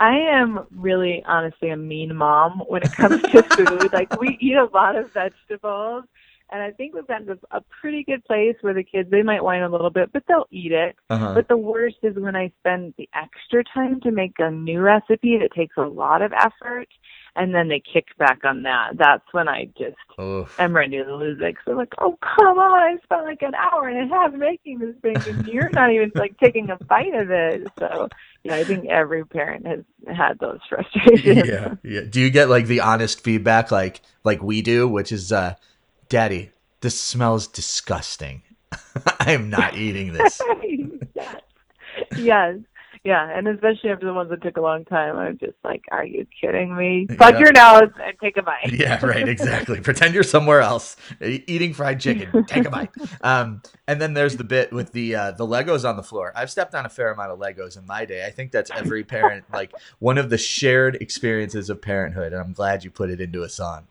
I 0.00 0.16
am 0.16 0.66
really, 0.74 1.22
honestly, 1.26 1.68
a 1.68 1.76
mean 1.76 2.16
mom 2.16 2.62
when 2.66 2.82
it 2.82 2.92
comes 2.92 3.20
to 3.22 3.42
food. 3.54 3.92
like 3.92 4.18
we 4.18 4.38
eat 4.40 4.56
a 4.56 4.64
lot 4.64 4.96
of 4.96 5.12
vegetables, 5.12 6.04
and 6.50 6.62
I 6.62 6.70
think 6.70 6.94
we've 6.94 7.06
gotten 7.06 7.26
to 7.26 7.38
a 7.50 7.60
pretty 7.80 8.02
good 8.02 8.24
place 8.24 8.56
where 8.62 8.72
the 8.72 8.82
kids 8.82 9.10
they 9.10 9.22
might 9.22 9.44
whine 9.44 9.62
a 9.62 9.68
little 9.68 9.90
bit, 9.90 10.10
but 10.10 10.22
they'll 10.26 10.48
eat 10.50 10.72
it. 10.72 10.96
Uh-huh. 11.10 11.34
But 11.34 11.48
the 11.48 11.56
worst 11.58 11.96
is 12.02 12.16
when 12.16 12.34
I 12.34 12.50
spend 12.60 12.94
the 12.96 13.10
extra 13.14 13.62
time 13.62 14.00
to 14.00 14.10
make 14.10 14.36
a 14.38 14.50
new 14.50 14.80
recipe 14.80 15.38
that 15.38 15.52
takes 15.54 15.76
a 15.76 15.82
lot 15.82 16.22
of 16.22 16.32
effort, 16.32 16.88
and 17.36 17.54
then 17.54 17.68
they 17.68 17.80
kick 17.92 18.06
back 18.18 18.44
on 18.44 18.62
that. 18.64 18.96
That's 18.98 19.24
when 19.32 19.48
I 19.48 19.66
just 19.78 19.96
Oh. 20.18 20.48
am 20.58 20.74
ready 20.74 21.02
to 21.02 21.16
lose 21.16 21.38
it. 21.40 21.56
So 21.64 21.72
I'm 21.72 21.78
like, 21.78 21.92
oh 21.98 22.18
come 22.36 22.58
on! 22.58 22.80
I 22.80 22.96
spent 23.02 23.24
like 23.24 23.42
an 23.42 23.54
hour 23.54 23.88
and 23.88 24.10
a 24.10 24.14
half 24.14 24.32
making 24.32 24.78
this 24.80 24.94
thing, 25.02 25.16
and 25.26 25.46
you're 25.46 25.70
not 25.70 25.90
even 25.92 26.12
like 26.14 26.36
taking 26.38 26.68
a 26.70 26.76
bite 26.84 27.14
of 27.14 27.30
it. 27.30 27.66
So 27.78 28.08
yeah, 28.44 28.56
I 28.56 28.64
think 28.64 28.86
every 28.88 29.24
parent 29.24 29.66
has 29.66 29.80
had 30.14 30.38
those 30.38 30.58
frustrations. 30.68 31.46
yeah, 31.46 31.74
yeah. 31.82 32.00
Do 32.08 32.20
you 32.20 32.30
get 32.30 32.48
like 32.48 32.66
the 32.66 32.80
honest 32.80 33.22
feedback 33.22 33.70
like 33.70 34.00
like 34.24 34.42
we 34.42 34.62
do, 34.62 34.88
which 34.88 35.12
is 35.12 35.32
uh 35.32 35.54
Daddy, 36.08 36.50
this 36.80 37.00
smells 37.00 37.46
disgusting. 37.46 38.42
I 39.20 39.32
am 39.32 39.48
not 39.50 39.76
eating 39.76 40.12
this. 40.12 40.40
yes. 41.14 41.36
Yes. 42.16 42.56
Yeah, 43.02 43.30
and 43.34 43.48
especially 43.48 43.88
after 43.90 44.04
the 44.04 44.12
ones 44.12 44.28
that 44.28 44.42
took 44.42 44.58
a 44.58 44.60
long 44.60 44.84
time, 44.84 45.16
I'm 45.16 45.38
just 45.38 45.56
like, 45.64 45.82
"Are 45.90 46.04
you 46.04 46.26
kidding 46.38 46.76
me? 46.76 47.06
Plug 47.16 47.32
Yeah. 47.34 47.40
your 47.40 47.52
nose 47.52 47.92
and 48.04 48.14
take 48.22 48.36
a 48.36 48.42
bite." 48.42 48.70
yeah, 48.72 49.02
right, 49.04 49.26
exactly. 49.26 49.80
Pretend 49.82 50.12
you're 50.12 50.22
somewhere 50.22 50.60
else 50.60 50.96
eating 51.22 51.72
fried 51.72 51.98
chicken. 51.98 52.44
Take 52.46 52.66
a 52.66 52.70
bite. 52.70 52.90
Um, 53.22 53.62
and 53.88 54.02
then 54.02 54.12
there's 54.12 54.36
the 54.36 54.44
bit 54.44 54.70
with 54.70 54.92
the 54.92 55.14
uh, 55.14 55.30
the 55.30 55.46
Legos 55.46 55.88
on 55.88 55.96
the 55.96 56.02
floor. 56.02 56.30
I've 56.36 56.50
stepped 56.50 56.74
on 56.74 56.84
a 56.84 56.90
fair 56.90 57.10
amount 57.10 57.30
of 57.32 57.38
Legos 57.38 57.78
in 57.78 57.86
my 57.86 58.04
day. 58.04 58.26
I 58.26 58.30
think 58.30 58.52
that's 58.52 58.70
every 58.70 59.02
parent 59.02 59.46
like 59.52 59.72
one 59.98 60.18
of 60.18 60.28
the 60.28 60.36
shared 60.36 60.96
experiences 60.96 61.70
of 61.70 61.80
parenthood, 61.80 62.34
and 62.34 62.42
I'm 62.42 62.52
glad 62.52 62.84
you 62.84 62.90
put 62.90 63.08
it 63.08 63.18
into 63.18 63.42
a 63.42 63.48
song. 63.48 63.86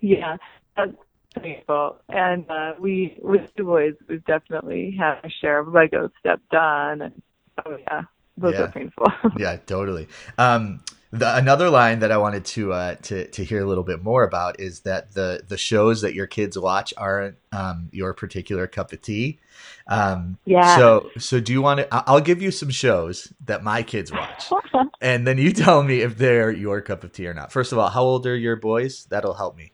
Yeah, 0.00 0.36
that's 0.76 0.92
painful. 1.34 1.98
And 2.08 2.48
uh, 2.50 2.74
we, 2.78 3.18
with 3.22 3.42
two 3.56 3.64
boys, 3.64 3.94
we've 4.08 4.24
definitely 4.24 4.96
had 4.98 5.20
a 5.24 5.30
share 5.40 5.58
of 5.60 5.68
Lego 5.68 6.10
stuff 6.20 6.40
done. 6.50 7.02
And, 7.02 7.22
oh 7.66 7.76
yeah, 7.80 8.02
those 8.36 8.54
Yeah. 8.54 8.62
are 8.62 8.68
painful. 8.72 9.06
yeah, 9.36 9.56
totally. 9.56 10.08
Um, 10.38 10.80
the, 11.10 11.36
another 11.36 11.70
line 11.70 12.00
that 12.00 12.10
I 12.10 12.16
wanted 12.18 12.44
to 12.46 12.72
uh, 12.72 12.94
to 13.02 13.28
to 13.28 13.44
hear 13.44 13.62
a 13.62 13.66
little 13.66 13.84
bit 13.84 14.02
more 14.02 14.24
about 14.24 14.58
is 14.58 14.80
that 14.80 15.14
the 15.14 15.44
the 15.46 15.56
shows 15.56 16.00
that 16.00 16.12
your 16.12 16.26
kids 16.26 16.58
watch 16.58 16.92
aren't 16.96 17.36
um, 17.52 17.88
your 17.92 18.12
particular 18.14 18.66
cup 18.66 18.92
of 18.92 19.00
tea. 19.00 19.38
Um, 19.86 20.38
Yeah. 20.44 20.76
So 20.76 21.10
so 21.16 21.38
do 21.38 21.52
you 21.52 21.62
want 21.62 21.78
to? 21.80 21.88
I'll 21.92 22.20
give 22.20 22.42
you 22.42 22.50
some 22.50 22.70
shows 22.70 23.32
that 23.44 23.62
my 23.62 23.84
kids 23.84 24.10
watch, 24.10 24.50
and 25.00 25.24
then 25.24 25.38
you 25.38 25.52
tell 25.52 25.84
me 25.84 26.00
if 26.00 26.18
they're 26.18 26.50
your 26.50 26.80
cup 26.80 27.04
of 27.04 27.12
tea 27.12 27.28
or 27.28 27.34
not. 27.34 27.52
First 27.52 27.70
of 27.70 27.78
all, 27.78 27.90
how 27.90 28.02
old 28.02 28.26
are 28.26 28.34
your 28.34 28.56
boys? 28.56 29.06
That'll 29.08 29.34
help 29.34 29.56
me. 29.56 29.70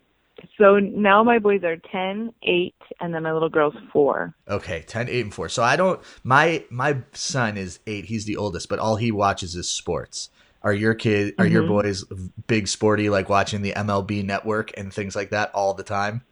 So 0.59 0.78
now 0.78 1.23
my 1.23 1.38
boys 1.38 1.62
are 1.64 1.76
ten, 1.90 2.32
eight, 2.42 2.75
and 3.00 3.14
then 3.14 3.23
my 3.23 3.32
little 3.32 3.49
girl's 3.49 3.75
four. 3.92 4.35
Okay, 4.49 4.82
10, 4.87 5.09
8, 5.09 5.20
and 5.26 5.35
4. 5.35 5.49
So 5.49 5.62
I 5.62 5.76
don't 5.76 6.00
my 6.25 6.64
my 6.70 6.99
son 7.12 7.56
is 7.56 7.78
8, 7.87 8.06
he's 8.06 8.25
the 8.25 8.37
oldest, 8.37 8.68
but 8.68 8.78
all 8.78 8.97
he 8.97 9.12
watches 9.12 9.54
is 9.54 9.70
sports. 9.70 10.30
Are 10.62 10.73
your 10.75 10.94
kid 10.94 11.35
are 11.38 11.47
your 11.47 11.62
Mhm. 11.62 11.68
boys 11.68 12.04
big 12.47 12.68
sporty 12.68 13.09
like 13.09 13.28
watching 13.28 13.62
the 13.62 13.73
MLB 13.75 14.23
network 14.25 14.70
and 14.76 14.92
things 14.92 15.16
like 15.16 15.30
that 15.30 15.50
all 15.54 15.73
the 15.75 15.82
time? 15.82 16.23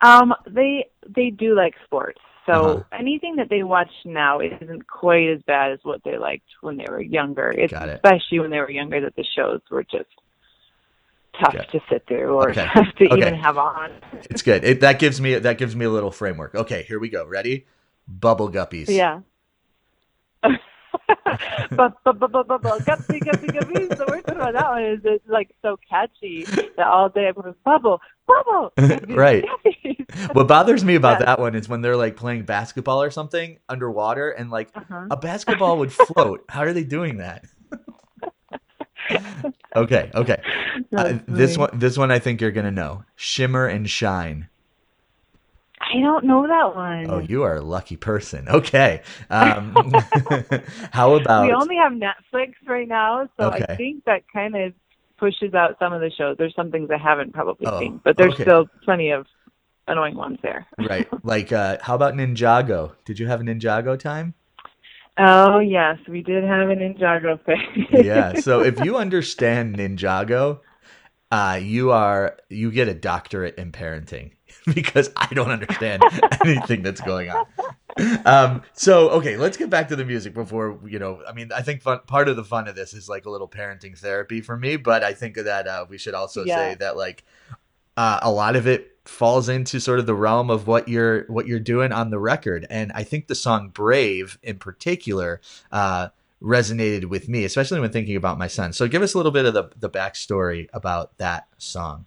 Um, 0.00 0.32
they 0.46 0.88
they 1.08 1.30
do 1.30 1.56
like 1.56 1.74
sports, 1.84 2.20
so 2.46 2.52
Uh-huh. 2.52 2.82
anything 2.92 3.36
that 3.36 3.48
they 3.50 3.64
watch 3.64 3.90
now 4.04 4.38
isn't 4.40 4.86
quite 4.86 5.28
as 5.28 5.42
bad 5.42 5.72
as 5.72 5.80
what 5.82 6.02
they 6.04 6.16
liked 6.18 6.46
when 6.60 6.76
they 6.76 6.84
were 6.88 7.00
younger. 7.00 7.50
It's 7.50 7.72
Got 7.72 7.88
it. 7.88 7.94
especially 7.96 8.38
when 8.38 8.50
they 8.50 8.60
were 8.60 8.70
younger 8.70 9.00
that 9.00 9.16
the 9.16 9.24
shows 9.34 9.60
were 9.70 9.82
just 9.82 10.06
tough 11.40 11.54
Okay. 11.54 11.66
to 11.72 11.80
sit 11.90 12.06
through 12.06 12.34
or 12.34 12.50
Okay. 12.50 12.66
tough 12.74 12.86
to 12.98 13.04
Okay. 13.06 13.16
even 13.18 13.34
have 13.34 13.58
on. 13.58 13.90
It's 14.30 14.42
good. 14.42 14.64
It, 14.64 14.80
that 14.80 14.98
gives 14.98 15.20
me 15.20 15.34
that 15.34 15.58
gives 15.58 15.74
me 15.76 15.84
a 15.84 15.90
little 15.90 16.10
framework. 16.10 16.54
Okay, 16.54 16.82
here 16.82 16.98
we 16.98 17.08
go. 17.08 17.24
Ready? 17.26 17.66
Bubble 18.06 18.50
guppies. 18.50 18.88
Yeah. 18.88 19.20
but 21.76 21.92
guppy 22.04 23.20
guppy 23.20 23.50
guppy. 23.50 23.86
The 23.88 24.06
worst 24.08 24.28
about 24.28 24.52
that 24.54 24.70
one 24.70 24.84
is 24.84 25.00
it's 25.04 25.24
like 25.28 25.54
so 25.62 25.76
catchy 25.88 26.44
that 26.76 26.86
all 26.86 27.08
day 27.08 27.26
everyone's 27.26 27.56
bubble 27.64 28.00
bubble. 28.26 28.72
guppies, 28.78 29.16
Right. 29.16 29.44
guppies." 29.44 30.04
What 30.32 30.48
bothers 30.48 30.84
me 30.84 30.94
about 30.94 31.20
Yeah. 31.20 31.26
that 31.26 31.38
one 31.38 31.54
is 31.54 31.68
when 31.68 31.82
they're 31.82 31.96
like 31.96 32.16
playing 32.16 32.44
basketball 32.44 33.02
or 33.02 33.10
something 33.10 33.58
underwater 33.68 34.30
and 34.30 34.50
like 34.50 34.70
Uh-huh. 34.74 35.06
a 35.10 35.16
basketball 35.16 35.78
would 35.78 35.92
float. 35.92 36.44
How 36.48 36.62
are 36.62 36.72
they 36.72 36.84
doing 36.84 37.18
that? 37.18 37.44
Okay, 39.76 40.10
okay. 40.14 40.42
Uh, 40.96 41.18
this 41.26 41.58
one 41.58 41.70
this 41.76 41.98
one 41.98 42.12
I 42.12 42.20
think 42.20 42.40
you're 42.40 42.52
going 42.52 42.64
to 42.64 42.70
know. 42.70 43.04
Shimmer 43.16 43.66
and 43.66 43.90
shine. 43.90 44.48
I 45.80 46.00
don't 46.00 46.24
know 46.24 46.46
that 46.46 46.74
one. 46.76 47.10
Oh, 47.10 47.18
you 47.18 47.42
are 47.42 47.56
a 47.56 47.60
lucky 47.62 47.96
person. 47.96 48.48
Okay. 48.48 49.02
Um, 49.28 49.74
how 50.92 51.14
about 51.16 51.46
we 51.46 51.52
only 51.52 51.76
have 51.76 51.92
Netflix 51.92 52.54
right 52.66 52.86
now, 52.86 53.28
so 53.36 53.46
Okay. 53.48 53.64
I 53.68 53.74
think 53.76 54.04
that 54.04 54.22
kind 54.32 54.54
of 54.56 54.72
pushes 55.18 55.52
out 55.52 55.76
some 55.80 55.92
of 55.92 56.00
the 56.00 56.10
shows. 56.16 56.36
There's 56.38 56.54
some 56.54 56.70
things 56.70 56.90
I 56.94 56.98
haven't 56.98 57.32
probably 57.34 57.66
Oh, 57.66 57.80
seen, 57.80 58.00
but 58.04 58.16
there's 58.16 58.34
okay. 58.34 58.44
still 58.44 58.66
plenty 58.84 59.10
of 59.10 59.26
annoying 59.88 60.14
ones 60.14 60.38
there. 60.42 60.64
right? 60.78 61.08
Like 61.24 61.50
uh, 61.52 61.78
how 61.80 61.96
about 61.96 62.14
Ninjago? 62.14 62.92
Did 63.04 63.18
you 63.18 63.26
have 63.26 63.40
a 63.40 63.44
Ninjago 63.44 63.98
time? 63.98 64.34
Oh 65.18 65.58
yes, 65.58 65.98
we 66.08 66.22
did 66.22 66.44
have 66.44 66.70
an 66.70 66.78
Ninjago 66.78 67.38
phase. 67.44 67.86
yeah. 67.90 68.34
So 68.34 68.62
if 68.62 68.78
you 68.78 68.96
understand 68.96 69.76
Ninjago, 69.78 70.60
uh, 71.30 71.60
you 71.62 71.92
are 71.92 72.38
you 72.50 72.70
get 72.72 72.88
a 72.88 72.94
doctorate 72.94 73.56
in 73.58 73.72
parenting 73.72 74.32
because 74.74 75.10
I 75.16 75.28
don't 75.34 75.50
understand 75.50 76.06
anything 76.44 76.82
that's 76.82 77.02
going 77.02 77.30
on. 77.30 77.42
Um, 78.26 78.62
so 78.74 79.10
okay, 79.10 79.36
let's 79.36 79.56
get 79.56 79.70
back 79.70 79.88
to 79.88 79.96
the 79.96 80.04
music 80.04 80.34
before 80.34 80.80
you 80.86 80.98
know. 80.98 81.22
I 81.28 81.32
mean, 81.32 81.50
I 81.54 81.62
think 81.62 81.82
fun, 81.82 82.00
part 82.06 82.28
of 82.28 82.36
the 82.36 82.44
fun 82.44 82.68
of 82.68 82.76
this 82.76 82.94
is 82.94 83.08
like 83.08 83.26
a 83.26 83.30
little 83.30 83.48
parenting 83.48 83.98
therapy 83.98 84.40
for 84.42 84.56
me, 84.56 84.76
but 84.76 85.04
I 85.04 85.14
think 85.14 85.36
that 85.36 85.68
uh, 85.68 85.86
we 85.88 85.98
should 85.98 86.14
also 86.14 86.46
Yeah. 86.46 86.56
say 86.56 86.76
that 86.76 86.96
like 86.96 87.24
uh, 87.96 88.20
a 88.22 88.30
lot 88.30 88.56
of 88.56 88.66
it 88.66 88.97
falls 89.08 89.48
into 89.48 89.80
sort 89.80 89.98
of 89.98 90.06
the 90.06 90.14
realm 90.14 90.50
of 90.50 90.66
what 90.66 90.86
you're 90.86 91.24
what 91.28 91.46
you're 91.46 91.58
doing 91.58 91.92
on 91.92 92.10
the 92.10 92.18
record 92.18 92.66
and 92.68 92.92
i 92.94 93.02
think 93.02 93.26
the 93.26 93.34
song 93.34 93.70
brave 93.70 94.38
in 94.42 94.58
particular 94.58 95.40
uh 95.72 96.08
resonated 96.42 97.06
with 97.06 97.28
me 97.28 97.44
especially 97.44 97.80
when 97.80 97.90
thinking 97.90 98.16
about 98.16 98.38
my 98.38 98.46
son 98.46 98.72
so 98.72 98.86
give 98.86 99.02
us 99.02 99.14
a 99.14 99.16
little 99.16 99.32
bit 99.32 99.46
of 99.46 99.54
the 99.54 99.70
the 99.76 99.90
backstory 99.90 100.68
about 100.72 101.16
that 101.18 101.48
song 101.56 102.06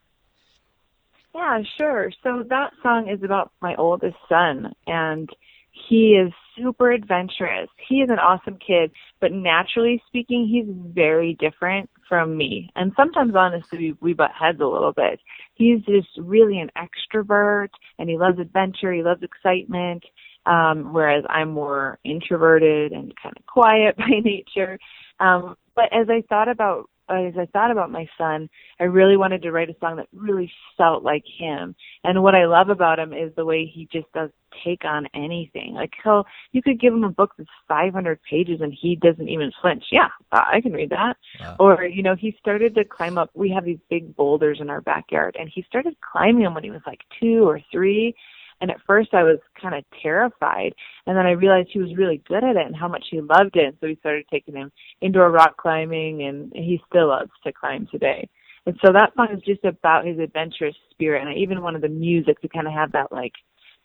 Yeah, 1.34 1.62
sure. 1.78 2.12
So 2.24 2.44
that 2.50 2.72
song 2.84 3.10
is 3.10 3.24
about 3.24 3.52
my 3.62 3.76
oldest 3.76 4.18
son, 4.28 4.74
and 4.86 5.30
he 5.72 6.14
is 6.14 6.32
super 6.58 6.92
adventurous. 6.92 7.70
He 7.88 8.02
is 8.02 8.10
an 8.10 8.20
awesome 8.20 8.58
kid, 8.66 8.92
but 9.20 9.32
naturally 9.32 10.04
speaking, 10.08 10.48
he's 10.48 10.68
very 10.94 11.36
different 11.40 11.90
from 12.12 12.36
me. 12.36 12.70
And 12.76 12.92
sometimes, 12.98 13.36
honestly, 13.38 13.78
we, 13.78 13.96
we 14.02 14.14
butt 14.14 14.32
heads 14.38 14.60
a 14.60 14.66
little 14.66 14.92
bit. 14.92 15.22
He's 15.54 15.80
just 15.86 16.10
really 16.18 16.60
an 16.60 16.70
extrovert, 16.78 17.70
and 17.98 18.10
he 18.10 18.18
loves 18.18 18.38
adventure. 18.38 18.92
He 18.92 19.02
loves 19.02 19.24
excitement. 19.24 20.04
Um, 20.46 20.92
whereas 20.92 21.24
I'm 21.30 21.52
more 21.52 22.00
introverted 22.04 22.92
and 22.92 23.14
kind 23.22 23.34
of 23.38 23.46
quiet 23.46 23.96
by 23.98 24.10
nature. 24.26 24.78
Um, 25.22 25.56
but 25.74 25.86
as 25.94 26.08
I 26.10 26.22
thought 26.28 26.50
about 26.50 26.90
Uh, 27.12 27.26
as 27.26 27.34
I 27.38 27.46
thought 27.48 27.72
about 27.72 27.92
my 27.92 28.08
son, 28.18 28.50
I 28.80 28.86
really 28.86 29.18
wanted 29.18 29.42
to 29.42 29.52
write 29.52 29.70
a 29.70 29.76
song 29.80 29.98
that 29.98 30.08
really 30.14 30.52
felt 30.78 31.04
like 31.04 31.24
him. 31.38 31.76
And 32.04 32.24
what 32.24 32.36
I 32.36 32.46
love 32.46 32.70
about 32.70 33.00
him 33.00 33.14
is 33.14 33.34
the 33.36 33.46
way 33.46 33.66
he 33.66 33.88
just 33.92 34.12
does 34.14 34.30
take 34.64 34.86
on 34.86 35.08
anything. 35.14 35.74
Like 35.74 35.92
he'll, 36.04 36.26
you 36.52 36.62
could 36.62 36.80
give 36.80 36.94
him 36.94 37.04
a 37.04 37.10
book 37.10 37.34
that's 37.38 37.50
500 37.68 38.20
pages 38.30 38.62
and 38.62 38.74
he 38.80 38.96
doesn't 38.96 39.28
even 39.28 39.52
flinch. 39.62 39.84
Yeah, 39.92 40.10
I 40.32 40.62
can 40.62 40.72
read 40.72 40.92
that. 40.92 41.18
Wow. 41.40 41.56
Or, 41.60 41.84
you 41.84 42.04
know, 42.04 42.16
he 42.16 42.36
started 42.40 42.76
to 42.76 42.86
climb 42.86 43.18
up. 43.18 43.30
We 43.34 43.50
have 43.52 43.66
these 43.66 43.80
big 43.90 44.16
boulders 44.16 44.60
in 44.62 44.70
our 44.70 44.82
backyard 44.82 45.36
and 45.40 45.50
he 45.54 45.64
started 45.64 45.96
climbing 46.12 46.44
them 46.44 46.54
when 46.54 46.64
he 46.64 46.72
was 46.72 46.82
like 46.86 47.02
two 47.20 47.48
or 47.48 47.60
three. 47.72 48.16
And 48.62 48.72
at 48.72 48.78
first 48.88 49.14
I 49.14 49.24
was 49.24 49.40
kind 49.60 49.76
of 49.76 49.84
terrified. 50.02 50.74
And 51.08 51.18
then 51.18 51.26
I 51.26 51.32
realized 51.32 51.70
he 51.72 51.80
was 51.80 51.96
really 51.98 52.22
good 52.28 52.44
at 52.44 52.56
it 52.56 52.66
and 52.66 52.76
how 52.76 52.88
much 52.88 53.06
he 53.10 53.20
loved 53.20 53.56
it. 53.56 53.66
And 53.66 53.78
so 53.82 53.88
we 53.88 53.96
started 53.98 54.26
taking 54.32 54.56
him 54.56 54.72
indoor 55.02 55.32
rock 55.32 55.58
climbing 55.58 56.24
and 56.24 56.52
he 56.54 56.80
still 56.88 57.08
loves 57.10 57.32
to 57.44 57.52
climb 57.52 57.88
today. 57.92 58.30
And 58.66 58.78
so 58.86 58.94
that 58.94 59.14
song 59.16 59.30
is 59.34 59.42
just 59.42 59.66
about 59.66 60.06
his 60.06 60.20
adventurous 60.20 60.76
spirit. 60.92 61.22
And 61.22 61.30
I 61.30 61.34
even 61.34 61.62
wanted 61.62 61.82
the 61.82 61.90
music 61.90 62.40
to 62.42 62.48
kind 62.48 62.68
of 62.68 62.74
have 62.74 62.92
that 62.92 63.12
like, 63.12 63.34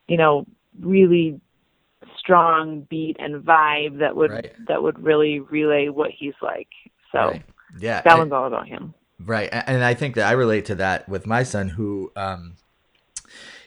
you 0.06 0.18
know, 0.18 0.46
really 0.78 1.40
strong 2.18 2.86
beat 2.90 3.16
and 3.18 3.42
vibe 3.42 3.98
that 3.98 4.14
would 4.14 4.30
Right. 4.30 4.52
that 4.68 4.82
would 4.82 5.02
really 5.02 5.40
relay 5.40 5.88
what 5.88 6.10
he's 6.10 6.34
like. 6.42 6.68
So 7.12 7.18
Right. 7.18 7.42
yeah 7.78 8.02
that 8.02 8.18
one's 8.18 8.32
all 8.32 8.46
about 8.46 8.68
him. 8.68 8.94
Right. 9.18 9.48
And 9.50 9.82
I 9.82 9.94
think 9.94 10.14
that 10.16 10.28
I 10.28 10.32
relate 10.32 10.66
to 10.66 10.74
that 10.74 11.08
with 11.08 11.26
my 11.26 11.42
son 11.42 11.70
who 11.70 12.12
um 12.16 12.56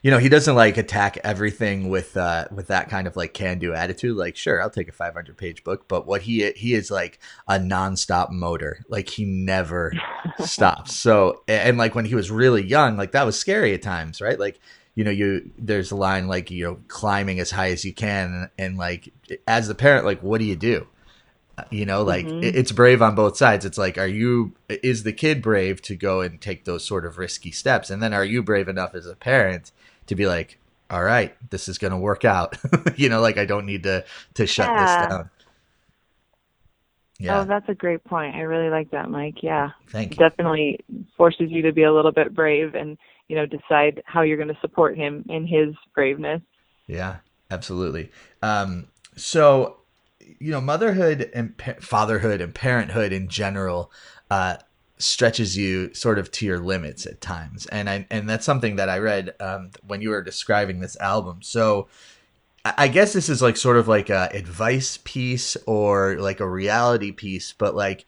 you 0.02 0.12
know, 0.12 0.18
he 0.18 0.30
doesn't 0.30 0.56
like 0.56 0.78
attack 0.78 1.18
everything 1.24 1.90
with 1.90 2.16
uh 2.16 2.46
with 2.52 2.68
that 2.68 2.90
kind 2.90 3.08
of 3.08 3.16
like 3.16 3.34
can 3.34 3.60
do 3.60 3.74
attitude. 3.74 4.16
Like, 4.16 4.36
sure, 4.36 4.62
I'll 4.62 4.70
take 4.70 4.88
a 4.88 4.94
500 4.94 5.36
page 5.38 5.64
book, 5.64 5.88
but 5.88 6.08
what 6.08 6.22
he 6.24 6.52
he 6.52 6.74
is 6.74 6.90
like 6.92 7.20
a 7.48 7.60
nonstop 7.60 8.32
motor. 8.32 8.84
Like 8.88 9.10
he 9.10 9.26
never 9.26 9.94
stops. 10.40 10.96
So 10.96 11.44
and 11.48 11.78
like 11.78 11.96
when 11.96 12.06
he 12.06 12.16
was 12.16 12.32
really 12.32 12.64
young, 12.66 12.98
like 12.98 13.12
that 13.12 13.26
was 13.26 13.38
scary 13.40 13.74
at 13.74 13.82
times, 13.82 14.22
right? 14.22 14.40
Like 14.40 14.60
you 14.96 15.04
know, 15.04 15.12
you 15.12 15.52
there's 15.58 15.92
a 15.92 15.96
line 15.96 16.28
like 16.28 16.52
you 16.52 16.64
know 16.66 16.80
climbing 16.88 17.40
as 17.40 17.52
high 17.52 17.72
as 17.72 17.84
you 17.86 17.94
can, 17.94 18.50
and 18.58 18.78
like 18.78 19.12
as 19.48 19.68
the 19.68 19.76
parent, 19.76 20.06
like 20.06 20.22
what 20.22 20.40
do 20.40 20.46
you 20.46 20.56
do? 20.56 20.88
you 21.72 21.86
know 21.86 22.04
like 22.04 22.26
Mhm. 22.26 22.42
it- 22.42 22.56
it's 22.56 22.72
brave 22.72 23.02
on 23.02 23.16
both 23.16 23.36
sides 23.36 23.66
it's 23.66 23.78
like 23.78 23.98
are 23.98 24.08
you 24.08 24.54
is 24.70 25.04
the 25.04 25.12
kid 25.12 25.42
brave 25.42 25.82
to 25.82 25.94
go 25.94 26.22
and 26.22 26.40
take 26.40 26.64
those 26.64 26.86
sort 26.86 27.06
of 27.06 27.18
risky 27.18 27.52
steps 27.52 27.90
and 27.90 28.02
then 28.02 28.14
are 28.14 28.24
you 28.24 28.42
brave 28.42 28.70
enough 28.70 28.96
as 28.96 29.06
a 29.06 29.14
parent 29.14 29.74
to 30.10 30.15
be 30.15 30.28
like 30.28 30.58
all 30.89 31.04
right 31.04 31.36
this 31.50 31.67
is 31.69 31.78
going 31.78 31.91
to 31.91 31.98
work 31.98 32.26
out 32.26 32.58
you 32.98 33.10
know 33.10 33.22
like 33.22 33.38
i 33.38 33.45
don't 33.45 33.65
need 33.65 33.84
to 33.84 34.04
to 34.34 34.45
shut 34.45 34.67
Yeah. 34.67 34.82
this 35.02 35.10
down 35.10 35.30
yeah 37.19 37.41
Oh, 37.41 37.45
that's 37.45 37.67
a 37.67 37.74
great 37.74 38.04
point. 38.06 38.36
I 38.36 38.41
really 38.41 38.69
like 38.69 38.91
that, 38.91 39.10
Mike. 39.10 39.43
Yeah. 39.43 39.72
thank 39.89 40.12
you 40.12 40.17
Definitely 40.17 40.80
forces 41.17 41.50
you 41.52 41.62
to 41.63 41.74
be 41.74 41.84
a 41.84 41.93
little 41.93 42.13
bit 42.13 42.34
brave 42.34 42.76
and, 42.76 42.98
you 43.28 43.36
know, 43.36 43.45
decide 43.45 44.02
how 44.06 44.22
you're 44.22 44.38
going 44.38 44.48
to 44.54 44.58
support 44.62 44.95
him 44.98 45.26
in 45.28 45.45
his 45.45 45.76
braveness. 45.93 46.41
Yeah, 46.88 47.17
absolutely. 47.52 48.10
Um, 48.41 48.88
so, 49.17 49.80
you 50.39 50.50
know, 50.52 50.62
motherhood 50.62 51.30
and 51.34 51.58
pa- 51.58 51.76
fatherhood 51.82 52.39
and 52.39 52.56
parenthood 52.56 53.12
in 53.12 53.28
general 53.28 53.91
uh, 54.32 54.56
stretches 55.00 55.58
you 55.58 55.94
sort 55.94 56.20
of 56.20 56.30
to 56.32 56.46
your 56.46 56.60
limits 56.60 57.06
at 57.06 57.22
times, 57.22 57.66
and 57.68 57.90
I 57.90 58.06
and 58.12 58.30
that's 58.30 58.46
something 58.46 58.76
that 58.76 58.90
I 58.90 59.00
read 59.00 59.34
um, 59.40 59.72
when 59.88 60.02
you 60.02 60.10
were 60.10 60.22
describing 60.22 60.80
this 60.80 60.98
album. 60.98 61.42
So. 61.42 61.88
I 62.66 62.90
guess 62.90 63.14
this 63.14 63.30
is 63.30 63.42
like 63.42 63.56
sort 63.56 63.78
of 63.78 63.88
like 63.88 64.10
a 64.10 64.30
advice 64.34 65.00
piece 65.06 65.56
or 65.66 66.18
like 66.20 66.42
a 66.42 66.48
reality 66.48 67.14
piece, 67.14 67.54
but 67.54 67.74
like, 67.74 68.06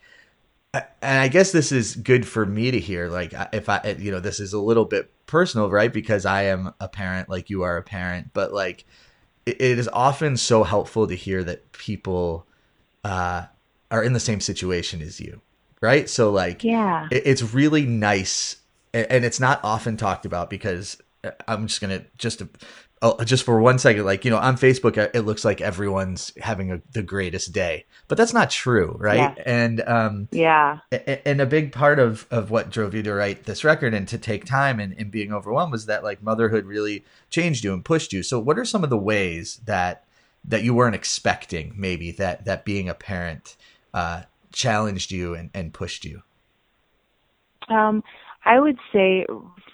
and 0.73 0.83
I 1.01 1.29
guess 1.29 1.53
this 1.53 1.71
is 1.71 1.95
good 1.95 2.27
for 2.27 2.45
me 2.45 2.69
to 2.69 2.79
hear. 2.79 3.07
Like, 3.07 3.33
if 3.53 3.69
I, 3.69 3.95
you 3.97 4.11
know, 4.11 4.19
this 4.19 4.41
is 4.41 4.51
a 4.51 4.59
little 4.59 4.83
bit 4.83 5.09
personal, 5.25 5.69
right? 5.69 5.91
Because 5.91 6.25
I 6.25 6.43
am 6.43 6.73
a 6.81 6.89
parent, 6.89 7.29
like 7.29 7.49
you 7.49 7.63
are 7.63 7.77
a 7.77 7.81
parent, 7.81 8.31
but 8.33 8.51
like, 8.51 8.83
it 9.45 9.61
is 9.61 9.89
often 9.93 10.35
so 10.35 10.63
helpful 10.63 11.07
to 11.07 11.15
hear 11.15 11.45
that 11.45 11.71
people 11.71 12.45
uh, 13.05 13.45
are 13.89 14.03
in 14.03 14.11
the 14.11 14.19
same 14.19 14.41
situation 14.41 15.01
as 15.01 15.21
you, 15.21 15.41
right? 15.81 16.09
So 16.09 16.31
like, 16.31 16.63
Yeah. 16.63 17.07
it, 17.11 17.23
it's 17.25 17.53
really 17.53 17.85
nice, 17.85 18.57
and 18.93 19.25
it's 19.25 19.39
not 19.39 19.59
often 19.63 19.97
talked 19.97 20.25
about 20.25 20.49
because 20.49 21.01
uh, 21.23 21.31
I'm 21.47 21.67
just 21.67 21.81
gonna 21.81 22.03
just 22.17 22.39
to, 22.39 22.49
oh, 23.01 23.23
just 23.23 23.43
for 23.43 23.59
one 23.61 23.79
second, 23.79 24.05
like 24.05 24.23
you 24.25 24.31
know, 24.31 24.37
on 24.37 24.55
Facebook, 24.57 24.97
uh, 24.97 25.09
it 25.13 25.21
looks 25.21 25.43
like 25.45 25.61
everyone's 25.61 26.31
having 26.39 26.71
a, 26.71 26.81
the 26.93 27.01
greatest 27.01 27.51
day, 27.53 27.85
but 28.07 28.17
that's 28.17 28.33
not 28.33 28.49
true, 28.49 28.95
right? 28.99 29.33
Yeah. 29.37 29.43
And 29.45 29.81
um, 29.87 30.27
Yeah. 30.31 30.79
and 30.91 31.39
a 31.41 31.45
big 31.45 31.71
part 31.71 31.99
of, 31.99 32.27
of 32.31 32.51
what 32.51 32.69
drove 32.69 32.93
you 32.93 33.01
to 33.03 33.13
write 33.13 33.45
this 33.45 33.63
record 33.63 33.93
and 33.93 34.07
to 34.09 34.17
take 34.17 34.45
time 34.45 34.79
and, 34.79 34.93
and 34.97 35.09
being 35.09 35.31
overwhelmed 35.33 35.71
was 35.71 35.85
that 35.87 36.03
like 36.03 36.21
motherhood 36.21 36.65
really 36.65 37.03
changed 37.29 37.63
you 37.63 37.73
and 37.73 37.83
pushed 37.85 38.13
you. 38.13 38.23
So 38.23 38.39
what 38.39 38.59
are 38.59 38.65
some 38.65 38.83
of 38.83 38.89
the 38.89 38.97
ways 38.97 39.61
that 39.65 40.03
that 40.43 40.63
you 40.63 40.73
weren't 40.73 40.95
expecting 40.95 41.71
maybe 41.77 42.11
that 42.11 42.45
that 42.45 42.65
being 42.65 42.89
a 42.89 42.95
parent 42.95 43.55
uh, 43.93 44.23
challenged 44.51 45.11
you 45.11 45.33
and, 45.33 45.49
and 45.53 45.73
pushed 45.73 46.05
you? 46.05 46.21
Um, 47.69 48.03
I 48.43 48.59
would 48.59 48.77
say, 48.91 49.25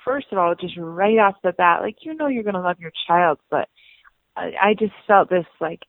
first 0.04 0.28
of 0.32 0.38
all, 0.38 0.54
just 0.56 0.76
right 0.78 1.18
off 1.18 1.36
the 1.44 1.54
bat, 1.54 1.82
like 1.82 1.98
you 2.02 2.14
know, 2.14 2.28
you're 2.28 2.44
going 2.44 2.56
to 2.56 2.62
love 2.62 2.80
your 2.80 2.92
child, 3.08 3.40
but 3.50 3.70
I, 4.36 4.52
I 4.62 4.74
just 4.78 4.94
felt 5.08 5.30
this 5.30 5.46
like 5.60 5.82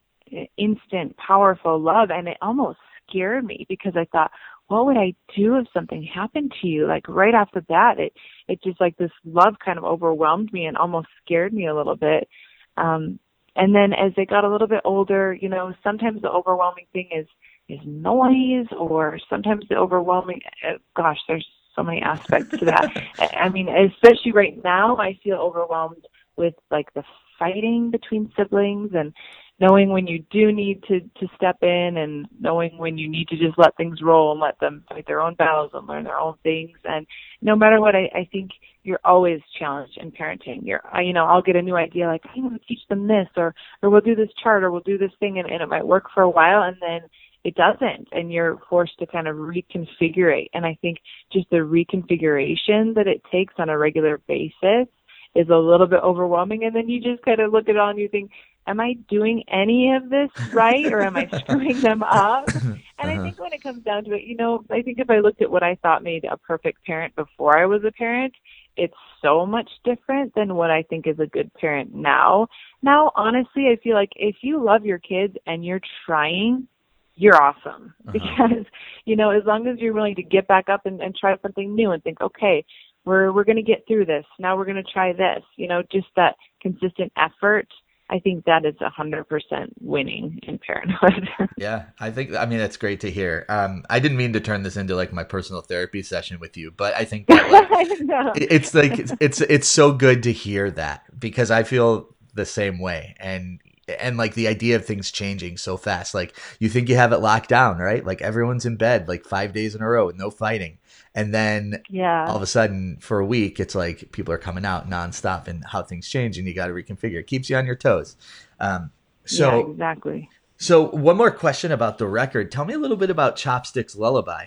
instant, 0.56 1.16
powerful 1.16 1.80
love, 1.80 2.10
and 2.10 2.28
it 2.28 2.36
almost 2.40 2.78
scared 3.08 3.44
me 3.44 3.66
because 3.68 3.94
I 3.96 4.06
thought, 4.10 4.30
what 4.68 4.86
would 4.86 4.96
I 4.96 5.14
do 5.36 5.56
if 5.56 5.66
something 5.72 6.02
happened 6.02 6.52
to 6.60 6.68
you? 6.68 6.86
Like 6.86 7.08
right 7.08 7.34
off 7.34 7.48
the 7.52 7.62
bat, 7.62 7.98
it 7.98 8.12
it 8.46 8.62
just 8.62 8.80
like 8.80 8.96
this 8.96 9.10
love 9.24 9.54
kind 9.64 9.78
of 9.78 9.84
overwhelmed 9.84 10.52
me 10.52 10.66
and 10.66 10.76
almost 10.76 11.08
scared 11.24 11.52
me 11.52 11.66
a 11.66 11.74
little 11.74 11.96
bit. 11.96 12.28
Um, 12.76 13.18
and 13.56 13.74
then 13.74 13.92
as 13.92 14.12
they 14.16 14.24
got 14.24 14.44
a 14.44 14.50
little 14.50 14.68
bit 14.68 14.82
older, 14.84 15.34
you 15.34 15.48
know, 15.48 15.72
sometimes 15.82 16.22
the 16.22 16.30
overwhelming 16.30 16.86
thing 16.92 17.08
is 17.16 17.26
is 17.68 17.80
noise, 17.84 18.66
or 18.76 19.18
sometimes 19.28 19.64
the 19.68 19.76
overwhelming. 19.76 20.40
Uh, 20.66 20.78
gosh, 20.96 21.18
there's 21.28 21.46
so 21.74 21.82
many 21.82 22.00
aspects 22.02 22.58
to 22.58 22.64
that. 22.64 22.90
I 23.36 23.48
mean, 23.48 23.68
especially 23.68 24.32
right 24.32 24.62
now, 24.64 24.96
I 24.96 25.18
feel 25.22 25.36
overwhelmed 25.36 26.06
with 26.36 26.54
like 26.70 26.92
the 26.94 27.04
fighting 27.38 27.90
between 27.90 28.32
siblings 28.36 28.90
and 28.94 29.12
knowing 29.60 29.90
when 29.90 30.06
you 30.06 30.24
do 30.30 30.52
need 30.52 30.82
to 30.84 31.00
to 31.00 31.26
step 31.34 31.56
in 31.62 31.96
and 31.96 32.26
knowing 32.40 32.78
when 32.78 32.96
you 32.96 33.08
need 33.08 33.28
to 33.28 33.36
just 33.36 33.58
let 33.58 33.76
things 33.76 34.00
roll 34.02 34.32
and 34.32 34.40
let 34.40 34.58
them 34.60 34.84
fight 34.88 35.04
their 35.06 35.20
own 35.20 35.34
battles 35.34 35.70
and 35.74 35.86
learn 35.86 36.04
their 36.04 36.18
own 36.18 36.34
things 36.42 36.78
and 36.84 37.06
no 37.42 37.56
matter 37.56 37.80
what 37.80 37.94
i 37.94 38.08
i 38.14 38.28
think 38.32 38.50
you're 38.84 39.00
always 39.04 39.40
challenged 39.58 39.98
in 39.98 40.10
parenting 40.12 40.60
you're 40.62 40.82
you 41.00 41.12
know 41.12 41.26
i'll 41.26 41.42
get 41.42 41.56
a 41.56 41.62
new 41.62 41.76
idea 41.76 42.06
like 42.06 42.22
i 42.24 42.40
want 42.40 42.60
to 42.60 42.68
teach 42.68 42.86
them 42.88 43.06
this 43.06 43.28
or 43.36 43.54
or 43.82 43.90
we'll 43.90 44.00
do 44.00 44.14
this 44.14 44.30
chart 44.42 44.62
or 44.62 44.70
we'll 44.70 44.80
do 44.80 44.98
this 44.98 45.12
thing 45.20 45.38
and, 45.38 45.50
and 45.50 45.62
it 45.62 45.68
might 45.68 45.86
work 45.86 46.06
for 46.14 46.22
a 46.22 46.30
while 46.30 46.62
and 46.62 46.76
then 46.80 47.00
it 47.48 47.54
doesn't 47.54 48.08
and 48.12 48.32
you're 48.32 48.58
forced 48.68 48.98
to 48.98 49.06
kind 49.06 49.28
of 49.28 49.36
reconfigure 49.36 50.42
it 50.42 50.48
and 50.54 50.66
i 50.66 50.76
think 50.82 50.98
just 51.32 51.48
the 51.50 51.56
reconfiguration 51.56 52.94
that 52.94 53.06
it 53.06 53.22
takes 53.30 53.54
on 53.58 53.68
a 53.68 53.78
regular 53.78 54.20
basis 54.26 54.88
is 55.34 55.48
a 55.48 55.56
little 55.56 55.86
bit 55.86 56.00
overwhelming. 56.02 56.64
And 56.64 56.74
then 56.74 56.88
you 56.88 57.00
just 57.00 57.22
kind 57.22 57.40
of 57.40 57.52
look 57.52 57.68
at 57.68 57.74
it 57.74 57.78
all 57.78 57.90
and 57.90 57.98
you 57.98 58.08
think 58.08 58.30
am 58.66 58.80
i 58.80 58.94
doing 59.08 59.42
any 59.48 59.94
of 59.94 60.10
this 60.10 60.30
right 60.52 60.92
or 60.92 61.00
am 61.00 61.16
i 61.16 61.26
screwing 61.40 61.80
them 61.80 62.02
up? 62.02 62.48
And 62.54 62.74
uh-huh. 62.98 63.08
i 63.08 63.22
think 63.22 63.38
when 63.38 63.52
it 63.52 63.62
comes 63.62 63.82
down 63.82 64.04
to 64.04 64.12
it 64.12 64.24
you 64.24 64.36
know 64.36 64.62
i 64.70 64.82
think 64.82 64.98
if 64.98 65.08
i 65.08 65.20
looked 65.20 65.40
at 65.40 65.50
what 65.50 65.62
i 65.62 65.76
thought 65.76 66.02
made 66.02 66.24
a 66.24 66.36
perfect 66.36 66.84
parent 66.84 67.16
before 67.16 67.56
i 67.58 67.64
was 67.64 67.82
a 67.84 67.92
parent 67.92 68.34
it's 68.76 68.94
so 69.22 69.46
much 69.46 69.70
different 69.84 70.34
than 70.34 70.54
what 70.54 70.70
i 70.70 70.82
think 70.82 71.06
is 71.06 71.18
a 71.18 71.26
good 71.26 71.50
parent 71.54 71.94
now. 71.94 72.46
Now 72.82 73.10
honestly 73.16 73.68
i 73.68 73.76
feel 73.82 73.94
like 73.94 74.12
if 74.16 74.36
you 74.42 74.62
love 74.62 74.84
your 74.84 74.98
kids 74.98 75.34
and 75.46 75.64
you're 75.64 75.80
trying 76.04 76.68
you're 77.18 77.36
awesome 77.36 77.94
uh-huh. 78.06 78.12
because 78.12 78.64
you 79.04 79.16
know 79.16 79.30
as 79.30 79.42
long 79.44 79.66
as 79.66 79.78
you're 79.78 79.92
willing 79.92 80.14
to 80.14 80.22
get 80.22 80.46
back 80.46 80.68
up 80.68 80.86
and, 80.86 81.00
and 81.00 81.14
try 81.14 81.36
something 81.42 81.74
new 81.74 81.90
and 81.90 82.02
think 82.02 82.20
okay 82.20 82.64
we're 83.08 83.32
we're 83.32 83.44
going 83.44 83.56
to 83.56 83.62
get 83.62 83.84
through 83.88 84.04
this. 84.04 84.24
Now 84.38 84.56
we're 84.56 84.66
going 84.66 84.76
to 84.76 84.92
try 84.92 85.12
this. 85.12 85.42
You 85.56 85.66
know, 85.66 85.82
just 85.90 86.06
that 86.16 86.36
consistent 86.60 87.12
effort. 87.16 87.66
I 88.10 88.18
think 88.20 88.44
that 88.46 88.64
is 88.64 88.74
a 88.80 88.88
hundred 88.88 89.28
percent 89.28 89.72
winning 89.80 90.38
in 90.44 90.58
parenthood. 90.58 91.28
yeah, 91.56 91.86
I 91.98 92.10
think. 92.10 92.34
I 92.34 92.46
mean, 92.46 92.58
that's 92.58 92.76
great 92.76 93.00
to 93.00 93.10
hear. 93.10 93.44
Um, 93.48 93.84
I 93.90 93.98
didn't 93.98 94.16
mean 94.16 94.32
to 94.34 94.40
turn 94.40 94.62
this 94.62 94.76
into 94.76 94.94
like 94.94 95.12
my 95.12 95.24
personal 95.24 95.62
therapy 95.62 96.02
session 96.02 96.38
with 96.38 96.56
you, 96.56 96.70
but 96.70 96.94
I 96.94 97.04
think 97.04 97.26
that, 97.26 97.50
like, 97.70 97.88
it's 98.36 98.74
like 98.74 98.98
it's, 98.98 99.12
it's 99.20 99.40
it's 99.42 99.68
so 99.68 99.92
good 99.92 100.22
to 100.22 100.32
hear 100.32 100.70
that 100.72 101.02
because 101.18 101.50
I 101.50 101.64
feel 101.64 102.14
the 102.34 102.46
same 102.46 102.78
way, 102.78 103.14
and 103.18 103.60
and 103.88 104.16
like 104.16 104.34
the 104.34 104.48
idea 104.48 104.76
of 104.76 104.84
things 104.84 105.10
changing 105.10 105.56
so 105.56 105.76
fast. 105.76 106.14
Like 106.14 106.36
you 106.58 106.68
think 106.68 106.88
you 106.88 106.96
have 106.96 107.12
it 107.12 107.18
locked 107.18 107.48
down, 107.48 107.78
right? 107.78 108.04
Like 108.04 108.22
everyone's 108.22 108.66
in 108.66 108.76
bed 108.76 109.08
like 109.08 109.24
five 109.24 109.52
days 109.52 109.74
in 109.74 109.82
a 109.82 109.88
row 109.88 110.06
with 110.06 110.16
no 110.16 110.30
fighting. 110.30 110.78
And 111.14 111.34
then 111.34 111.82
yeah. 111.88 112.26
all 112.26 112.36
of 112.36 112.42
a 112.42 112.46
sudden 112.46 112.98
for 113.00 113.18
a 113.18 113.26
week, 113.26 113.58
it's 113.58 113.74
like 113.74 114.12
people 114.12 114.32
are 114.32 114.38
coming 114.38 114.64
out 114.64 114.88
nonstop 114.88 115.48
and 115.48 115.64
how 115.64 115.82
things 115.82 116.08
change 116.08 116.38
and 116.38 116.46
you 116.46 116.54
got 116.54 116.66
to 116.66 116.72
reconfigure. 116.72 117.20
It 117.20 117.26
keeps 117.26 117.50
you 117.50 117.56
on 117.56 117.66
your 117.66 117.76
toes. 117.76 118.16
Um, 118.60 118.90
so 119.24 119.58
yeah, 119.58 119.70
exactly. 119.72 120.30
So 120.58 120.88
one 120.90 121.16
more 121.16 121.30
question 121.30 121.72
about 121.72 121.98
the 121.98 122.06
record. 122.06 122.50
Tell 122.50 122.64
me 122.64 122.74
a 122.74 122.78
little 122.78 122.96
bit 122.96 123.10
about 123.10 123.36
Chopsticks 123.36 123.96
Lullaby. 123.96 124.46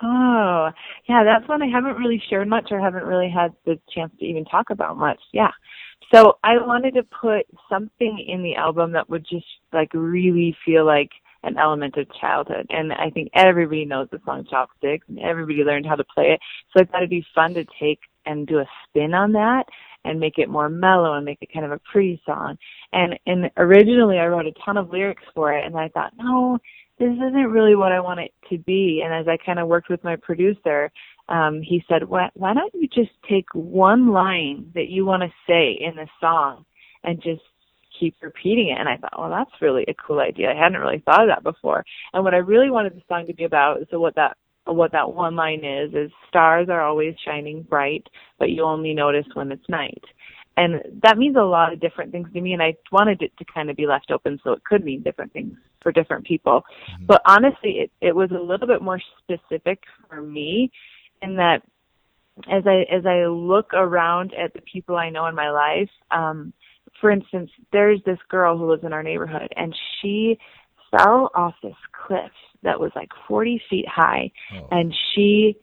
Oh, 0.00 0.70
yeah, 1.08 1.24
that's 1.24 1.48
one 1.48 1.62
I 1.62 1.66
haven't 1.66 1.96
really 1.96 2.22
shared 2.30 2.48
much 2.48 2.68
or 2.70 2.80
haven't 2.80 3.04
really 3.04 3.30
had 3.30 3.52
the 3.64 3.80
chance 3.92 4.12
to 4.20 4.24
even 4.24 4.44
talk 4.44 4.70
about 4.70 4.96
much. 4.96 5.18
Yeah. 5.32 5.50
So 6.12 6.38
I 6.42 6.56
wanted 6.56 6.94
to 6.94 7.02
put 7.02 7.46
something 7.68 8.24
in 8.26 8.42
the 8.42 8.56
album 8.56 8.92
that 8.92 9.08
would 9.10 9.26
just 9.28 9.46
like 9.72 9.90
really 9.92 10.56
feel 10.64 10.86
like 10.86 11.10
an 11.42 11.56
element 11.58 11.96
of 11.96 12.06
childhood. 12.20 12.66
And 12.70 12.92
I 12.92 13.10
think 13.10 13.30
everybody 13.34 13.84
knows 13.84 14.08
the 14.10 14.20
song 14.24 14.46
Chopsticks 14.48 15.06
and 15.08 15.18
everybody 15.20 15.62
learned 15.64 15.86
how 15.86 15.94
to 15.94 16.04
play 16.04 16.32
it. 16.32 16.40
So 16.72 16.82
I 16.82 16.84
thought 16.84 17.02
it'd 17.02 17.10
be 17.10 17.24
fun 17.34 17.54
to 17.54 17.64
take 17.80 18.00
and 18.26 18.46
do 18.46 18.58
a 18.58 18.66
spin 18.84 19.14
on 19.14 19.32
that 19.32 19.64
and 20.04 20.18
make 20.18 20.38
it 20.38 20.48
more 20.48 20.68
mellow 20.68 21.14
and 21.14 21.24
make 21.24 21.38
it 21.40 21.52
kind 21.52 21.64
of 21.64 21.72
a 21.72 21.80
pretty 21.90 22.20
song. 22.24 22.56
And 22.92 23.18
and 23.26 23.50
originally 23.56 24.18
I 24.18 24.26
wrote 24.26 24.46
a 24.46 24.52
ton 24.64 24.76
of 24.76 24.90
lyrics 24.90 25.22
for 25.34 25.52
it 25.52 25.64
and 25.64 25.76
I 25.76 25.88
thought, 25.88 26.12
no, 26.16 26.58
this 26.98 27.12
isn't 27.12 27.50
really 27.50 27.76
what 27.76 27.92
I 27.92 28.00
want 28.00 28.20
it 28.20 28.32
to 28.50 28.58
be. 28.58 29.02
And 29.04 29.14
as 29.14 29.28
I 29.28 29.36
kind 29.44 29.58
of 29.58 29.68
worked 29.68 29.88
with 29.88 30.02
my 30.02 30.16
producer, 30.16 30.90
um, 31.28 31.60
he 31.62 31.82
said, 31.88 32.08
why, 32.08 32.30
why 32.34 32.54
don't 32.54 32.72
you 32.74 32.88
just 32.88 33.10
take 33.28 33.46
one 33.52 34.08
line 34.08 34.70
that 34.74 34.88
you 34.88 35.04
want 35.04 35.22
to 35.22 35.28
say 35.46 35.78
in 35.80 35.96
the 35.96 36.06
song 36.20 36.64
and 37.04 37.22
just 37.22 37.42
keep 37.98 38.14
repeating 38.22 38.68
it? 38.68 38.80
And 38.80 38.88
I 38.88 38.96
thought, 38.96 39.18
well, 39.18 39.30
that's 39.30 39.62
really 39.62 39.84
a 39.88 39.94
cool 39.94 40.20
idea. 40.20 40.50
I 40.50 40.62
hadn't 40.62 40.80
really 40.80 41.02
thought 41.04 41.22
of 41.22 41.28
that 41.28 41.42
before. 41.42 41.84
And 42.12 42.24
what 42.24 42.34
I 42.34 42.38
really 42.38 42.70
wanted 42.70 42.94
the 42.94 43.02
song 43.08 43.26
to 43.26 43.34
be 43.34 43.44
about, 43.44 43.78
so 43.90 44.00
what 44.00 44.14
that 44.16 44.36
what 44.64 44.92
that 44.92 45.14
one 45.14 45.34
line 45.34 45.64
is, 45.64 45.94
is 45.94 46.10
stars 46.28 46.68
are 46.68 46.82
always 46.82 47.14
shining 47.24 47.62
bright, 47.62 48.06
but 48.38 48.50
you 48.50 48.64
only 48.64 48.92
notice 48.92 49.24
when 49.32 49.50
it's 49.50 49.66
night. 49.68 50.02
And 50.58 50.82
that 51.04 51.16
means 51.16 51.36
a 51.36 51.42
lot 51.42 51.72
of 51.72 51.80
different 51.80 52.12
things 52.12 52.28
to 52.34 52.40
me, 52.40 52.52
and 52.52 52.62
I 52.62 52.74
wanted 52.92 53.22
it 53.22 53.32
to 53.38 53.44
kind 53.46 53.70
of 53.70 53.76
be 53.76 53.86
left 53.86 54.10
open 54.10 54.38
so 54.42 54.52
it 54.52 54.64
could 54.64 54.84
mean 54.84 55.02
different 55.02 55.32
things 55.32 55.54
for 55.82 55.92
different 55.92 56.26
people. 56.26 56.62
Mm-hmm. 56.92 57.06
But 57.06 57.22
honestly, 57.24 57.78
it, 57.78 57.90
it 58.00 58.14
was 58.14 58.30
a 58.30 58.42
little 58.42 58.66
bit 58.66 58.82
more 58.82 59.00
specific 59.22 59.84
for 60.08 60.20
me 60.20 60.70
in 61.22 61.36
that 61.36 61.62
as 62.50 62.64
I 62.66 62.84
as 62.94 63.04
I 63.04 63.26
look 63.26 63.72
around 63.74 64.32
at 64.34 64.52
the 64.54 64.60
people 64.60 64.96
I 64.96 65.10
know 65.10 65.26
in 65.26 65.34
my 65.34 65.50
life, 65.50 65.90
um, 66.10 66.52
for 67.00 67.10
instance, 67.10 67.50
there's 67.72 68.00
this 68.04 68.18
girl 68.28 68.56
who 68.56 68.70
lives 68.70 68.84
in 68.84 68.92
our 68.92 69.02
neighborhood, 69.02 69.52
and 69.56 69.74
she 70.00 70.38
fell 70.90 71.30
off 71.34 71.54
this 71.62 71.76
cliff 72.06 72.32
that 72.62 72.78
was 72.78 72.90
like 72.94 73.10
40 73.26 73.60
feet 73.68 73.86
high, 73.88 74.30
oh. 74.54 74.68
and 74.70 74.94
she 75.14 75.56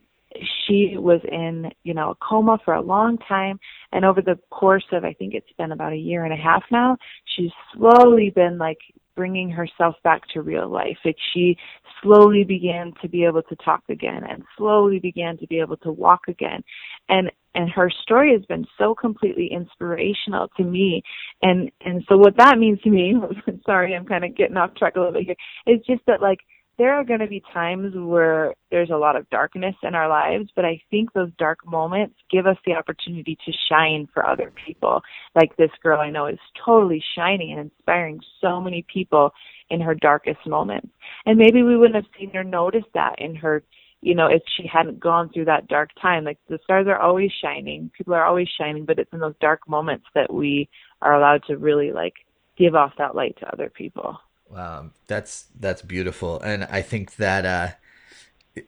she 0.66 0.96
was 0.98 1.20
in 1.30 1.70
you 1.82 1.94
know 1.94 2.10
a 2.10 2.14
coma 2.16 2.58
for 2.64 2.74
a 2.74 2.82
long 2.82 3.18
time, 3.18 3.58
and 3.92 4.04
over 4.04 4.20
the 4.20 4.38
course 4.50 4.84
of 4.92 5.04
I 5.04 5.14
think 5.14 5.34
it's 5.34 5.52
been 5.58 5.72
about 5.72 5.92
a 5.92 5.96
year 5.96 6.24
and 6.24 6.32
a 6.32 6.42
half 6.42 6.62
now, 6.70 6.96
she's 7.24 7.52
slowly 7.74 8.30
been 8.30 8.58
like 8.58 8.78
bringing 9.16 9.50
herself 9.50 9.96
back 10.04 10.22
to 10.34 10.42
real 10.42 10.68
life. 10.68 10.98
Like 11.04 11.16
she 11.32 11.56
slowly 12.02 12.44
began 12.44 12.92
to 13.02 13.08
be 13.08 13.24
able 13.24 13.42
to 13.42 13.56
talk 13.56 13.82
again 13.88 14.22
and 14.28 14.44
slowly 14.56 14.98
began 14.98 15.36
to 15.38 15.46
be 15.46 15.58
able 15.58 15.78
to 15.78 15.90
walk 15.90 16.22
again. 16.28 16.62
And 17.08 17.30
and 17.54 17.70
her 17.70 17.90
story 18.02 18.32
has 18.32 18.44
been 18.44 18.66
so 18.78 18.94
completely 18.94 19.48
inspirational 19.50 20.48
to 20.58 20.62
me. 20.62 21.02
And 21.42 21.70
and 21.84 22.04
so 22.08 22.16
what 22.16 22.36
that 22.36 22.58
means 22.58 22.80
to 22.82 22.90
me, 22.90 23.14
sorry, 23.66 23.96
I'm 23.96 24.06
kind 24.06 24.24
of 24.24 24.36
getting 24.36 24.56
off 24.56 24.74
track 24.74 24.96
a 24.96 25.00
little 25.00 25.14
bit 25.14 25.24
here, 25.24 25.74
is 25.74 25.84
just 25.86 26.02
that 26.06 26.20
like 26.20 26.38
there 26.78 26.94
are 26.94 27.04
going 27.04 27.20
to 27.20 27.26
be 27.26 27.42
times 27.54 27.94
where 27.94 28.54
there's 28.70 28.90
a 28.90 28.96
lot 28.96 29.16
of 29.16 29.28
darkness 29.30 29.74
in 29.82 29.94
our 29.94 30.08
lives, 30.08 30.50
but 30.54 30.64
I 30.64 30.80
think 30.90 31.12
those 31.12 31.30
dark 31.38 31.58
moments 31.66 32.16
give 32.30 32.46
us 32.46 32.56
the 32.66 32.74
opportunity 32.74 33.38
to 33.46 33.52
shine 33.70 34.08
for 34.12 34.28
other 34.28 34.52
people. 34.66 35.00
Like 35.34 35.56
this 35.56 35.70
girl 35.82 36.00
I 36.00 36.10
know 36.10 36.26
is 36.26 36.38
totally 36.64 37.02
shining 37.16 37.52
and 37.52 37.60
inspiring 37.60 38.20
so 38.42 38.60
many 38.60 38.84
people 38.92 39.32
in 39.70 39.80
her 39.80 39.94
darkest 39.94 40.46
moments. 40.46 40.88
And 41.24 41.38
maybe 41.38 41.62
we 41.62 41.76
wouldn't 41.76 41.96
have 41.96 42.12
seen 42.18 42.36
or 42.36 42.44
noticed 42.44 42.92
that 42.92 43.14
in 43.18 43.34
her, 43.36 43.62
you 44.02 44.14
know, 44.14 44.26
if 44.26 44.42
she 44.56 44.66
hadn't 44.66 45.00
gone 45.00 45.30
through 45.32 45.46
that 45.46 45.68
dark 45.68 45.90
time. 46.00 46.24
Like 46.24 46.38
the 46.48 46.58
stars 46.64 46.86
are 46.88 47.00
always 47.00 47.30
shining, 47.42 47.90
people 47.96 48.12
are 48.12 48.26
always 48.26 48.48
shining, 48.60 48.84
but 48.84 48.98
it's 48.98 49.12
in 49.14 49.20
those 49.20 49.34
dark 49.40 49.66
moments 49.66 50.06
that 50.14 50.32
we 50.32 50.68
are 51.00 51.14
allowed 51.14 51.42
to 51.46 51.56
really 51.56 51.90
like 51.92 52.14
give 52.58 52.74
off 52.74 52.92
that 52.98 53.14
light 53.14 53.36
to 53.40 53.50
other 53.50 53.70
people. 53.70 54.18
Wow, 54.50 54.90
that's 55.06 55.46
that's 55.58 55.82
beautiful, 55.82 56.40
and 56.40 56.64
I 56.64 56.80
think 56.82 57.16
that 57.16 57.44
uh, 57.44 57.68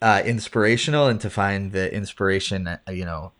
uh, 0.03 0.23
inspirational, 0.25 1.07
and 1.07 1.21
to 1.21 1.31
find 1.31 1.73
the 1.73 1.93
inspiration, 1.93 2.67
uh, 2.69 2.79
you 2.91 3.05
know, 3.05 3.33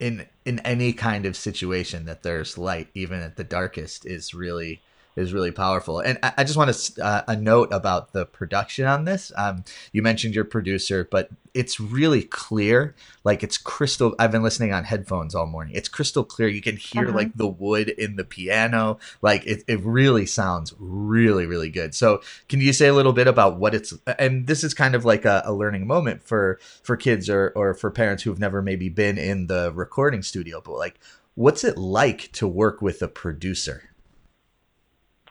in 0.00 0.26
in 0.44 0.60
any 0.60 0.92
kind 0.92 1.26
of 1.26 1.36
situation 1.36 2.06
that 2.06 2.22
there's 2.22 2.58
light, 2.58 2.88
even 2.94 3.20
at 3.20 3.36
the 3.36 3.44
darkest, 3.44 4.06
is 4.06 4.34
really 4.34 4.80
is 5.18 5.32
really 5.32 5.50
powerful. 5.50 5.98
And 6.00 6.18
I, 6.22 6.32
I 6.38 6.44
just 6.44 6.56
want 6.56 6.72
to 6.72 7.04
uh, 7.04 7.22
a 7.28 7.36
note 7.36 7.68
about 7.72 8.12
the 8.12 8.24
production 8.24 8.86
on 8.86 9.04
this. 9.04 9.32
Um, 9.36 9.64
you 9.92 10.00
mentioned 10.02 10.34
your 10.34 10.44
producer, 10.44 11.08
but 11.10 11.28
it's 11.54 11.80
really 11.80 12.22
clear. 12.22 12.94
Like 13.24 13.42
it's 13.42 13.58
crystal. 13.58 14.14
I've 14.18 14.30
been 14.30 14.42
listening 14.42 14.72
on 14.72 14.84
headphones 14.84 15.34
all 15.34 15.46
morning. 15.46 15.74
It's 15.74 15.88
crystal 15.88 16.24
clear. 16.24 16.48
You 16.48 16.62
can 16.62 16.76
hear 16.76 17.08
Uh-huh. 17.08 17.16
like 17.16 17.32
the 17.34 17.48
wood 17.48 17.88
in 17.88 18.16
the 18.16 18.24
piano. 18.24 18.98
Like 19.22 19.44
it, 19.46 19.64
it 19.66 19.80
really 19.80 20.26
sounds 20.26 20.72
really, 20.78 21.46
really 21.46 21.70
good. 21.70 21.94
So 21.94 22.22
can 22.48 22.60
you 22.60 22.72
say 22.72 22.86
a 22.86 22.94
little 22.94 23.12
bit 23.12 23.26
about 23.26 23.58
what 23.58 23.74
it's, 23.74 23.92
and 24.18 24.46
this 24.46 24.62
is 24.62 24.72
kind 24.72 24.94
of 24.94 25.04
like 25.04 25.24
a, 25.24 25.42
a 25.44 25.52
learning 25.52 25.86
moment 25.86 26.22
for, 26.22 26.60
for 26.82 26.96
kids 26.96 27.28
or, 27.28 27.52
or 27.56 27.74
for 27.74 27.90
parents 27.90 28.22
who've 28.22 28.38
never 28.38 28.62
maybe 28.62 28.88
been 28.88 29.18
in 29.18 29.48
the 29.48 29.72
recording 29.74 30.22
studio, 30.22 30.60
but 30.64 30.72
like, 30.72 31.00
what's 31.34 31.64
it 31.64 31.76
like 31.76 32.30
to 32.32 32.46
work 32.46 32.82
with 32.82 33.02
a 33.02 33.08
producer? 33.08 33.87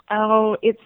Oh, 0.10 0.58
it's 0.62 0.82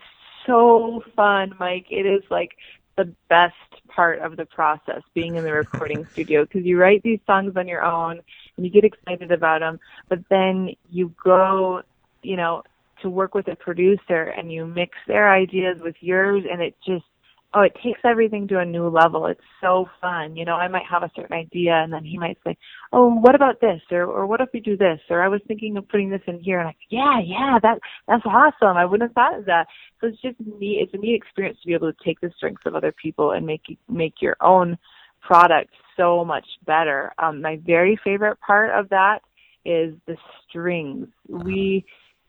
so 0.46 1.04
fun, 1.16 1.56
Mike. 1.60 1.88
It 1.90 2.06
is 2.06 2.24
like 2.30 2.52
the 2.98 3.14
best 3.30 3.54
part 3.88 4.20
of 4.20 4.38
the 4.38 4.46
process 4.46 5.02
being 5.14 5.36
in 5.36 5.44
the 5.44 5.52
recording 5.52 6.08
studio 6.14 6.44
because 6.44 6.66
you 6.66 6.78
write 6.78 7.04
these 7.04 7.20
songs 7.26 7.54
on 7.56 7.68
your 7.68 7.84
own 7.84 8.20
and 8.58 8.66
you 8.66 8.72
get 8.72 8.84
excited 8.84 9.32
about 9.32 9.60
them, 9.60 9.80
but 10.10 10.20
then 10.30 10.70
you 10.90 11.14
go, 11.24 11.82
you 12.22 12.38
know, 12.38 12.64
to 13.02 13.10
work 13.10 13.34
with 13.34 13.48
a 13.48 13.56
producer 13.56 14.34
and 14.38 14.52
you 14.52 14.66
mix 14.66 14.98
their 15.08 15.32
ideas 15.32 15.78
with 15.82 15.96
yours 16.02 16.44
and 16.50 16.62
it 16.62 16.76
just 16.86 17.06
oh, 17.54 17.62
it 17.62 17.74
takes 17.84 18.00
everything 18.06 18.48
to 18.48 18.60
a 18.60 18.66
new 18.66 18.88
level. 18.88 19.26
It's 19.26 19.42
so 19.60 19.88
fun. 20.00 20.36
You 20.36 20.46
know, 20.46 20.56
I 20.56 20.68
might 20.68 20.86
have 20.90 21.04
a 21.04 21.12
certain 21.16 21.36
idea 21.36 21.74
and 21.74 21.92
then 21.92 22.04
he 22.06 22.18
might 22.18 22.38
say, 22.46 22.58
Oh, 22.94 23.14
what 23.14 23.36
about 23.36 23.60
this? 23.60 23.82
Or 23.92 24.04
or 24.04 24.26
what 24.26 24.42
if 24.42 24.50
we 24.54 24.60
do 24.60 24.78
this? 24.78 25.00
Or 25.10 25.22
I 25.22 25.28
was 25.28 25.42
thinking 25.48 25.78
of 25.78 25.88
putting 25.90 26.10
this 26.10 26.22
in 26.28 26.40
here 26.40 26.60
and 26.60 26.70
I 26.70 26.76
yeah, 26.90 27.20
yeah, 27.24 27.60
that 27.62 27.80
that's 28.08 28.26
awesome. 28.26 28.78
I 28.78 28.86
wouldn't 28.86 29.10
have 29.10 29.16
thought 29.16 29.40
of 29.40 29.46
that. 29.46 29.68
So 30.00 30.08
it's 30.08 30.22
just 30.22 30.36
neat 30.40 30.80
it's 30.82 30.94
a 30.94 30.98
neat 30.98 31.16
experience 31.16 31.58
to 31.62 31.68
be 31.68 31.74
able 31.74 31.92
to 31.92 31.98
take 32.04 32.22
the 32.22 32.32
strengths 32.38 32.66
of 32.66 32.76
other 32.76 32.94
people 32.94 33.32
and 33.32 33.46
make 33.46 33.78
make 33.90 34.16
your 34.22 34.38
own 34.42 34.78
product 35.22 35.72
so 35.98 36.24
much 36.24 36.46
better. 36.66 37.12
Um 37.20 37.42
my 37.42 37.60
very 37.66 38.00
favorite 38.04 38.40
part 38.40 38.72
of 38.72 38.90
that 38.90 39.20
is 39.66 39.94
the 40.08 40.16
strings. 40.48 41.08
We 41.28 41.86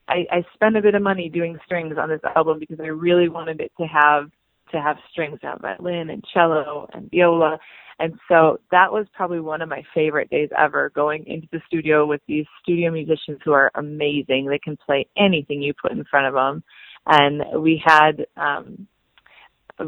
I, 0.08 0.26
I 0.30 0.44
spent 0.54 0.76
a 0.76 0.82
bit 0.82 0.96
of 0.96 1.02
money 1.02 1.28
doing 1.28 1.58
strings 1.64 1.96
on 1.96 2.08
this 2.08 2.20
album 2.34 2.58
because 2.58 2.80
I 2.80 2.88
really 2.88 3.28
wanted 3.28 3.60
it 3.60 3.70
to 3.78 3.86
have 3.86 4.30
to 4.72 4.80
have 4.80 4.96
strings, 5.10 5.38
have 5.42 5.60
violin 5.60 6.10
and 6.10 6.24
cello 6.32 6.88
and 6.92 7.10
viola. 7.10 7.58
And 7.98 8.18
so 8.28 8.58
that 8.70 8.90
was 8.90 9.06
probably 9.14 9.40
one 9.40 9.62
of 9.62 9.68
my 9.68 9.82
favorite 9.94 10.30
days 10.30 10.48
ever 10.58 10.90
going 10.94 11.24
into 11.26 11.46
the 11.52 11.60
studio 11.66 12.06
with 12.06 12.20
these 12.26 12.46
studio 12.62 12.90
musicians 12.90 13.38
who 13.44 13.52
are 13.52 13.70
amazing. 13.74 14.46
They 14.46 14.58
can 14.58 14.76
play 14.76 15.06
anything 15.16 15.62
you 15.62 15.72
put 15.80 15.92
in 15.92 16.04
front 16.04 16.26
of 16.26 16.34
them. 16.34 16.64
And 17.06 17.62
we 17.62 17.82
had, 17.84 18.26
um, 18.36 18.86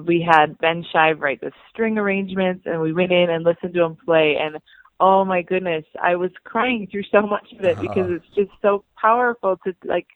we 0.07 0.27
had 0.29 0.59
Ben 0.59 0.85
Shive 0.94 1.20
write 1.20 1.40
the 1.40 1.53
string 1.70 1.99
arrangements 1.99 2.64
and 2.66 2.81
we 2.81 2.92
went 2.92 3.12
in 3.12 3.31
and 3.31 3.44
listened 3.44 3.75
to 3.75 3.83
him 3.85 3.97
play 4.05 4.37
and 4.40 4.59
oh 5.01 5.25
my 5.25 5.42
goodness, 5.42 5.85
I 6.01 6.16
was 6.16 6.31
crying 6.44 6.87
through 6.90 7.03
so 7.11 7.23
much 7.23 7.47
of 7.59 7.64
it 7.64 7.79
because 7.81 8.11
it's 8.11 8.35
just 8.35 8.51
so 8.62 8.85
powerful 9.01 9.59
to 9.64 9.75
like 9.85 10.07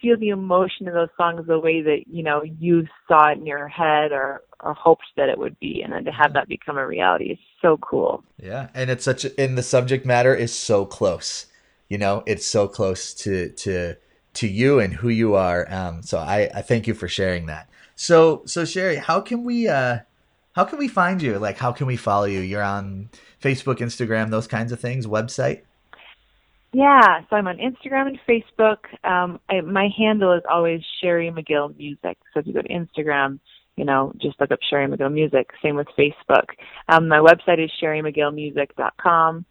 feel 0.00 0.18
the 0.18 0.28
emotion 0.28 0.86
in 0.86 0.94
those 0.94 1.08
songs 1.16 1.46
the 1.46 1.58
way 1.58 1.82
that 1.82 2.04
you 2.06 2.22
know 2.22 2.42
you 2.42 2.86
saw 3.08 3.30
it 3.30 3.38
in 3.38 3.46
your 3.46 3.68
head 3.68 4.12
or 4.12 4.42
or 4.60 4.74
hoped 4.74 5.04
that 5.16 5.28
it 5.28 5.38
would 5.38 5.58
be 5.60 5.82
and 5.82 5.92
then 5.92 6.04
to 6.04 6.10
have 6.10 6.32
that 6.32 6.48
become 6.48 6.78
a 6.78 6.86
reality 6.86 7.26
is 7.26 7.38
so 7.60 7.76
cool 7.78 8.22
Yeah, 8.42 8.68
and 8.74 8.90
it's 8.90 9.04
such 9.04 9.24
a, 9.24 9.40
and 9.40 9.56
the 9.56 9.62
subject 9.62 10.04
matter 10.04 10.34
is 10.34 10.52
so 10.52 10.84
close. 10.84 11.46
You 11.88 11.98
know, 11.98 12.22
it's 12.26 12.46
so 12.46 12.66
close 12.68 13.14
to 13.14 13.50
to 13.50 13.94
to 14.34 14.48
you 14.48 14.80
and 14.80 14.92
who 14.92 15.08
you 15.08 15.34
are. 15.34 15.66
Um, 15.72 16.02
so 16.02 16.18
I 16.18 16.50
I 16.54 16.62
thank 16.62 16.86
you 16.86 16.94
for 16.94 17.08
sharing 17.08 17.46
that. 17.46 17.68
So 17.94 18.42
so 18.46 18.64
Cheri, 18.64 18.96
how 18.96 19.20
can 19.20 19.44
we 19.44 19.68
uh 19.68 19.98
how 20.54 20.64
can 20.64 20.78
we 20.78 20.88
find 20.88 21.22
you? 21.22 21.38
Like 21.38 21.58
how 21.58 21.72
can 21.72 21.86
we 21.86 21.96
follow 21.96 22.24
you? 22.26 22.40
You're 22.40 22.62
on 22.62 23.10
Facebook, 23.42 23.78
Instagram, 23.78 24.30
those 24.30 24.46
kinds 24.46 24.72
of 24.72 24.80
things, 24.80 25.06
website? 25.06 25.62
Yeah 26.74 27.20
so 27.30 27.36
i'm 27.36 27.46
on 27.46 27.58
instagram 27.58 28.08
and 28.08 28.18
facebook 28.28 28.78
um 29.08 29.40
I, 29.48 29.60
my 29.60 29.88
handle 29.96 30.32
is 30.32 30.42
always 30.50 30.82
cheri 31.00 31.30
magill 31.30 31.76
music 31.76 32.18
so 32.32 32.40
if 32.40 32.46
you 32.46 32.52
go 32.52 32.62
to 32.62 32.68
instagram 32.68 33.38
you 33.76 33.84
know 33.84 34.12
just 34.20 34.40
look 34.40 34.50
up 34.50 34.58
cheri 34.68 34.86
magill 34.88 35.12
music 35.12 35.50
same 35.62 35.76
with 35.76 35.86
facebook 35.98 36.46
um 36.88 37.08
my 37.08 37.18
website 37.18 37.64
is 37.64 37.70
cherimagillmusic.com 37.80 39.46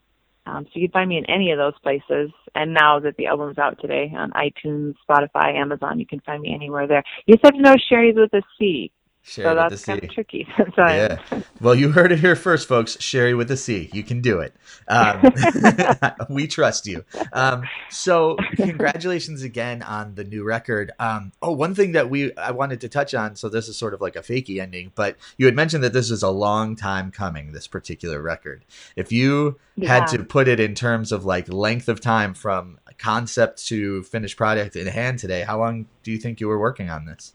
um, 0.46 0.66
so 0.66 0.72
you 0.74 0.88
can 0.90 0.92
find 0.92 1.10
me 1.10 1.18
in 1.18 1.30
any 1.30 1.52
of 1.52 1.58
those 1.58 1.78
places. 1.82 2.32
And 2.56 2.74
now 2.74 3.00
that 3.00 3.16
the 3.18 3.28
album's 3.28 3.58
out 3.58 3.80
today 3.80 4.12
on 4.16 4.32
iTunes, 4.32 4.94
Spotify, 5.10 5.56
Amazon, 5.56 6.00
you 6.00 6.06
can 6.06 6.20
find 6.22 6.42
me 6.42 6.54
anywhere 6.54 6.88
there. 6.88 7.04
You 7.26 7.36
just 7.36 7.46
have 7.46 7.54
to 7.54 7.62
know 7.62 7.76
Cheri's 7.90 8.16
with 8.16 8.34
a 8.34 8.42
C. 8.60 8.92
Cheri 9.26 9.48
so 9.48 9.56
that's 9.56 9.86
kind 9.86 10.04
of 10.04 10.10
tricky 10.10 10.48
sometimes. 10.58 11.20
Yeah. 11.32 11.42
Well, 11.62 11.76
you 11.76 11.94
heard 11.94 12.12
it 12.12 12.20
here 12.20 12.36
first, 12.36 12.68
folks. 12.68 12.98
Cheri 12.98 13.34
with 13.34 13.50
a 13.50 13.56
C. 13.56 13.90
You 13.94 14.04
can 14.04 14.20
do 14.20 14.40
it. 14.42 14.54
Um, 14.90 15.34
we 16.30 16.46
trust 16.46 16.86
you. 16.86 17.06
Um, 17.32 17.64
so, 17.90 18.36
congratulations 18.58 19.44
again 19.44 19.82
on 19.82 20.16
the 20.16 20.26
new 20.26 20.44
record. 20.44 20.92
Um, 21.00 21.32
oh, 21.42 21.54
one 21.54 21.74
thing 21.74 21.94
that 21.94 22.10
we 22.10 22.36
I 22.36 22.52
wanted 22.52 22.82
to 22.82 22.90
touch 22.90 23.14
on. 23.14 23.38
So 23.38 23.48
this 23.48 23.70
is 23.70 23.78
sort 23.78 23.94
of 23.94 24.02
like 24.02 24.18
a 24.18 24.20
fakey 24.20 24.60
ending, 24.60 24.92
but 24.94 25.16
you 25.38 25.46
had 25.46 25.56
mentioned 25.56 25.86
that 25.86 25.94
this 25.94 26.12
is 26.12 26.22
a 26.22 26.30
long 26.30 26.76
time 26.76 27.12
coming. 27.12 27.54
This 27.54 27.68
particular 27.68 28.22
record. 28.22 28.66
If 28.98 29.14
you 29.14 29.58
had 29.82 30.08
to 30.08 30.22
put 30.26 30.50
it 30.50 30.60
in 30.60 30.76
terms 30.76 31.14
of 31.14 31.24
like 31.24 31.48
length 31.48 31.88
of 31.88 32.02
time 32.02 32.34
from 32.34 32.78
concept 32.98 33.66
to 33.68 34.04
finished 34.04 34.36
product 34.36 34.76
in 34.76 34.88
hand 34.88 35.20
today, 35.20 35.44
how 35.44 35.60
long 35.60 35.86
do 36.04 36.12
you 36.12 36.18
think 36.18 36.42
you 36.42 36.50
were 36.50 36.60
working 36.60 36.90
on 36.90 37.06
this? 37.06 37.34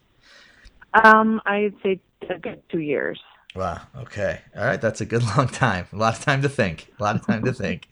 Um, 0.94 1.40
I'd 1.46 1.74
say 1.82 2.00
a 2.28 2.38
good 2.38 2.62
two 2.70 2.80
years. 2.80 3.20
Wow. 3.54 3.80
Okay. 3.96 4.40
All 4.56 4.64
right. 4.64 4.80
That's 4.80 5.00
a 5.00 5.06
good 5.06 5.22
long 5.36 5.48
time. 5.48 5.86
A 5.92 5.96
lot 5.96 6.16
of 6.18 6.24
time 6.24 6.42
to 6.42 6.48
think. 6.48 6.92
A 6.98 7.02
lot 7.02 7.16
of 7.16 7.26
time 7.26 7.44
to 7.44 7.52
think. 7.52 7.88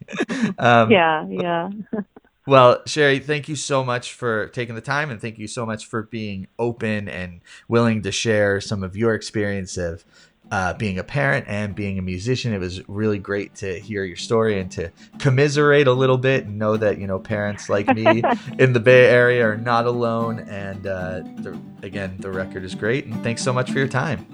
Um, 0.59 0.91
Yeah, 0.91 1.27
yeah. 1.29 1.71
Well, 2.49 2.85
Cheri, 2.85 3.19
thank 3.19 3.49
you 3.49 3.57
so 3.57 3.83
much 3.83 4.13
for 4.13 4.47
taking 4.51 4.77
the 4.77 4.81
time, 4.81 5.11
and 5.11 5.21
thank 5.21 5.37
you 5.37 5.49
so 5.49 5.67
much 5.67 5.85
for 5.85 6.05
being 6.05 6.47
open 6.61 7.09
and 7.09 7.41
willing 7.67 8.03
to 8.03 8.13
share 8.13 8.61
some 8.61 8.85
of 8.85 8.97
your 8.97 9.15
experience 9.15 9.77
of 9.77 10.05
uh, 10.51 10.75
being 10.75 10.99
a 10.99 11.05
parent 11.05 11.47
and 11.49 11.75
being 11.75 11.99
a 11.99 12.03
musician. 12.03 12.53
It 12.53 12.59
was 12.59 12.87
really 12.89 13.19
great 13.19 13.55
to 13.57 13.79
hear 13.79 14.05
your 14.05 14.17
story 14.17 14.61
and 14.61 14.71
to 14.73 14.93
commiserate 15.19 15.87
a 15.87 15.93
little 15.93 16.19
bit 16.19 16.47
and 16.47 16.59
know 16.59 16.77
that 16.77 16.99
you 16.99 17.07
know 17.07 17.19
parents 17.19 17.69
like 17.69 17.89
me 17.95 18.23
in 18.59 18.73
the 18.73 18.81
Bay 18.81 19.07
Area 19.07 19.47
are 19.47 19.57
not 19.57 19.87
alone. 19.87 20.41
And 20.41 20.87
uh, 20.87 21.21
the, 21.37 21.59
again, 21.83 22.17
the 22.19 22.31
record 22.31 22.65
is 22.65 22.75
great, 22.75 23.07
and 23.07 23.23
thanks 23.23 23.43
so 23.43 23.53
much 23.53 23.71
for 23.71 23.79
your 23.79 23.89
time. 23.89 24.27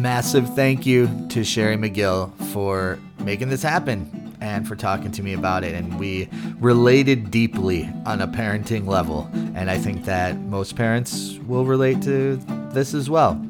Massive 0.00 0.54
thank 0.54 0.86
you 0.86 1.06
to 1.28 1.44
Cheri 1.44 1.76
Magill 1.76 2.34
for 2.52 2.98
making 3.18 3.50
this 3.50 3.62
happen 3.62 4.29
and 4.40 4.66
for 4.66 4.76
talking 4.76 5.10
to 5.12 5.22
me 5.22 5.32
about 5.32 5.64
it. 5.64 5.74
And 5.74 5.98
we 5.98 6.28
related 6.58 7.30
deeply 7.30 7.90
on 8.06 8.20
a 8.20 8.28
parenting 8.28 8.86
level. 8.86 9.28
And 9.54 9.70
I 9.70 9.78
think 9.78 10.04
that 10.04 10.38
most 10.38 10.76
parents 10.76 11.38
will 11.46 11.64
relate 11.64 12.02
to 12.02 12.36
this 12.72 12.94
as 12.94 13.10
well. 13.10 13.40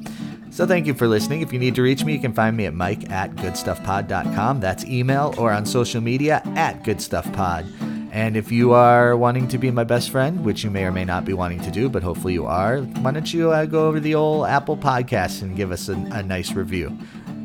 So 0.50 0.66
thank 0.66 0.86
you 0.86 0.94
for 0.94 1.06
listening. 1.06 1.42
If 1.42 1.52
you 1.52 1.60
need 1.60 1.76
to 1.76 1.82
reach 1.82 2.04
me, 2.04 2.12
you 2.12 2.18
can 2.18 2.32
find 2.32 2.56
me 2.56 2.66
at 2.66 2.74
mike 2.74 3.08
at 3.10 3.34
goodstuffpod.com. 3.36 4.60
That's 4.60 4.84
email 4.84 5.32
or 5.38 5.52
on 5.52 5.64
social 5.64 6.00
media 6.00 6.42
at 6.56 6.82
goodstuffpod. 6.82 8.10
And 8.12 8.36
if 8.36 8.50
you 8.50 8.72
are 8.72 9.16
wanting 9.16 9.46
to 9.48 9.58
be 9.58 9.70
my 9.70 9.84
best 9.84 10.10
friend, 10.10 10.44
which 10.44 10.64
you 10.64 10.70
may 10.70 10.84
or 10.84 10.90
may 10.90 11.04
not 11.04 11.24
be 11.24 11.32
wanting 11.32 11.60
to 11.60 11.70
do, 11.70 11.88
but 11.88 12.02
hopefully 12.02 12.32
you 12.32 12.44
are, 12.44 12.80
why 12.80 13.12
don't 13.12 13.32
you 13.32 13.52
uh, 13.52 13.66
go 13.66 13.86
over 13.86 14.00
the 14.00 14.16
old 14.16 14.46
Apple 14.48 14.76
Podcast 14.76 15.42
and 15.42 15.56
give 15.56 15.70
us 15.70 15.88
a, 15.88 15.92
a 16.10 16.22
nice 16.22 16.52
review? 16.52 16.96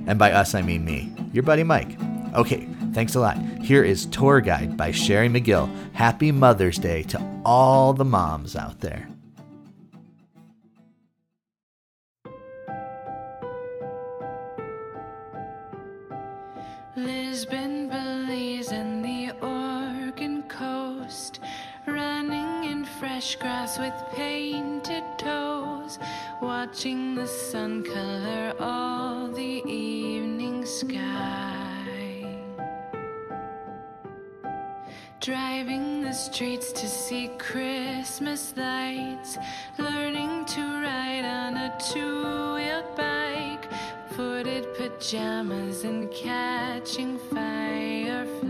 And 0.07 0.17
by 0.17 0.31
us, 0.31 0.55
I 0.55 0.63
mean 0.63 0.83
me, 0.83 1.13
your 1.33 1.43
buddy 1.43 1.63
Mike. 1.63 1.95
Okay, 2.33 2.67
thanks 2.95 3.13
a 3.13 3.19
lot. 3.19 3.37
Here 3.61 3.83
is 3.83 4.05
Tour 4.05 4.39
Guide 4.39 4.77
by 4.77 4.91
Cheri 4.93 5.27
Magill. 5.27 5.69
Happy 5.91 6.31
Mother's 6.31 6.77
Day 6.77 7.03
to 7.03 7.41
all 7.43 7.91
the 7.91 8.05
moms 8.05 8.55
out 8.55 8.79
there. 8.79 9.09
Lisbon, 16.95 17.89
Belize, 17.89 18.71
and 18.71 19.03
the 19.03 19.31
Oregon 19.41 20.43
coast. 20.43 21.41
Running 21.85 22.63
in 22.63 22.85
fresh 22.85 23.35
grass 23.35 23.77
with 23.77 23.93
painted 24.13 25.03
toes. 25.17 25.99
Watching 26.41 27.15
the 27.15 27.27
sun 27.27 27.83
color 27.83 28.53
all 28.57 29.27
the 29.27 29.61
evening 29.69 30.65
sky. 30.65 31.64
Driving 35.25 36.01
the 36.01 36.13
streets 36.13 36.71
to 36.73 36.87
see 36.87 37.29
Christmas 37.39 38.53
lights. 38.55 39.39
Learning 39.79 40.45
to 40.45 40.61
ride 40.61 41.25
on 41.25 41.57
a 41.57 41.75
two 41.79 42.53
wheeled 42.53 42.95
bike. 42.95 43.67
Footed 44.11 44.71
pajamas 44.75 45.83
and 45.83 46.11
catching 46.11 47.17
fireflies. 47.17 48.45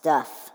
Stuff. 0.00 0.47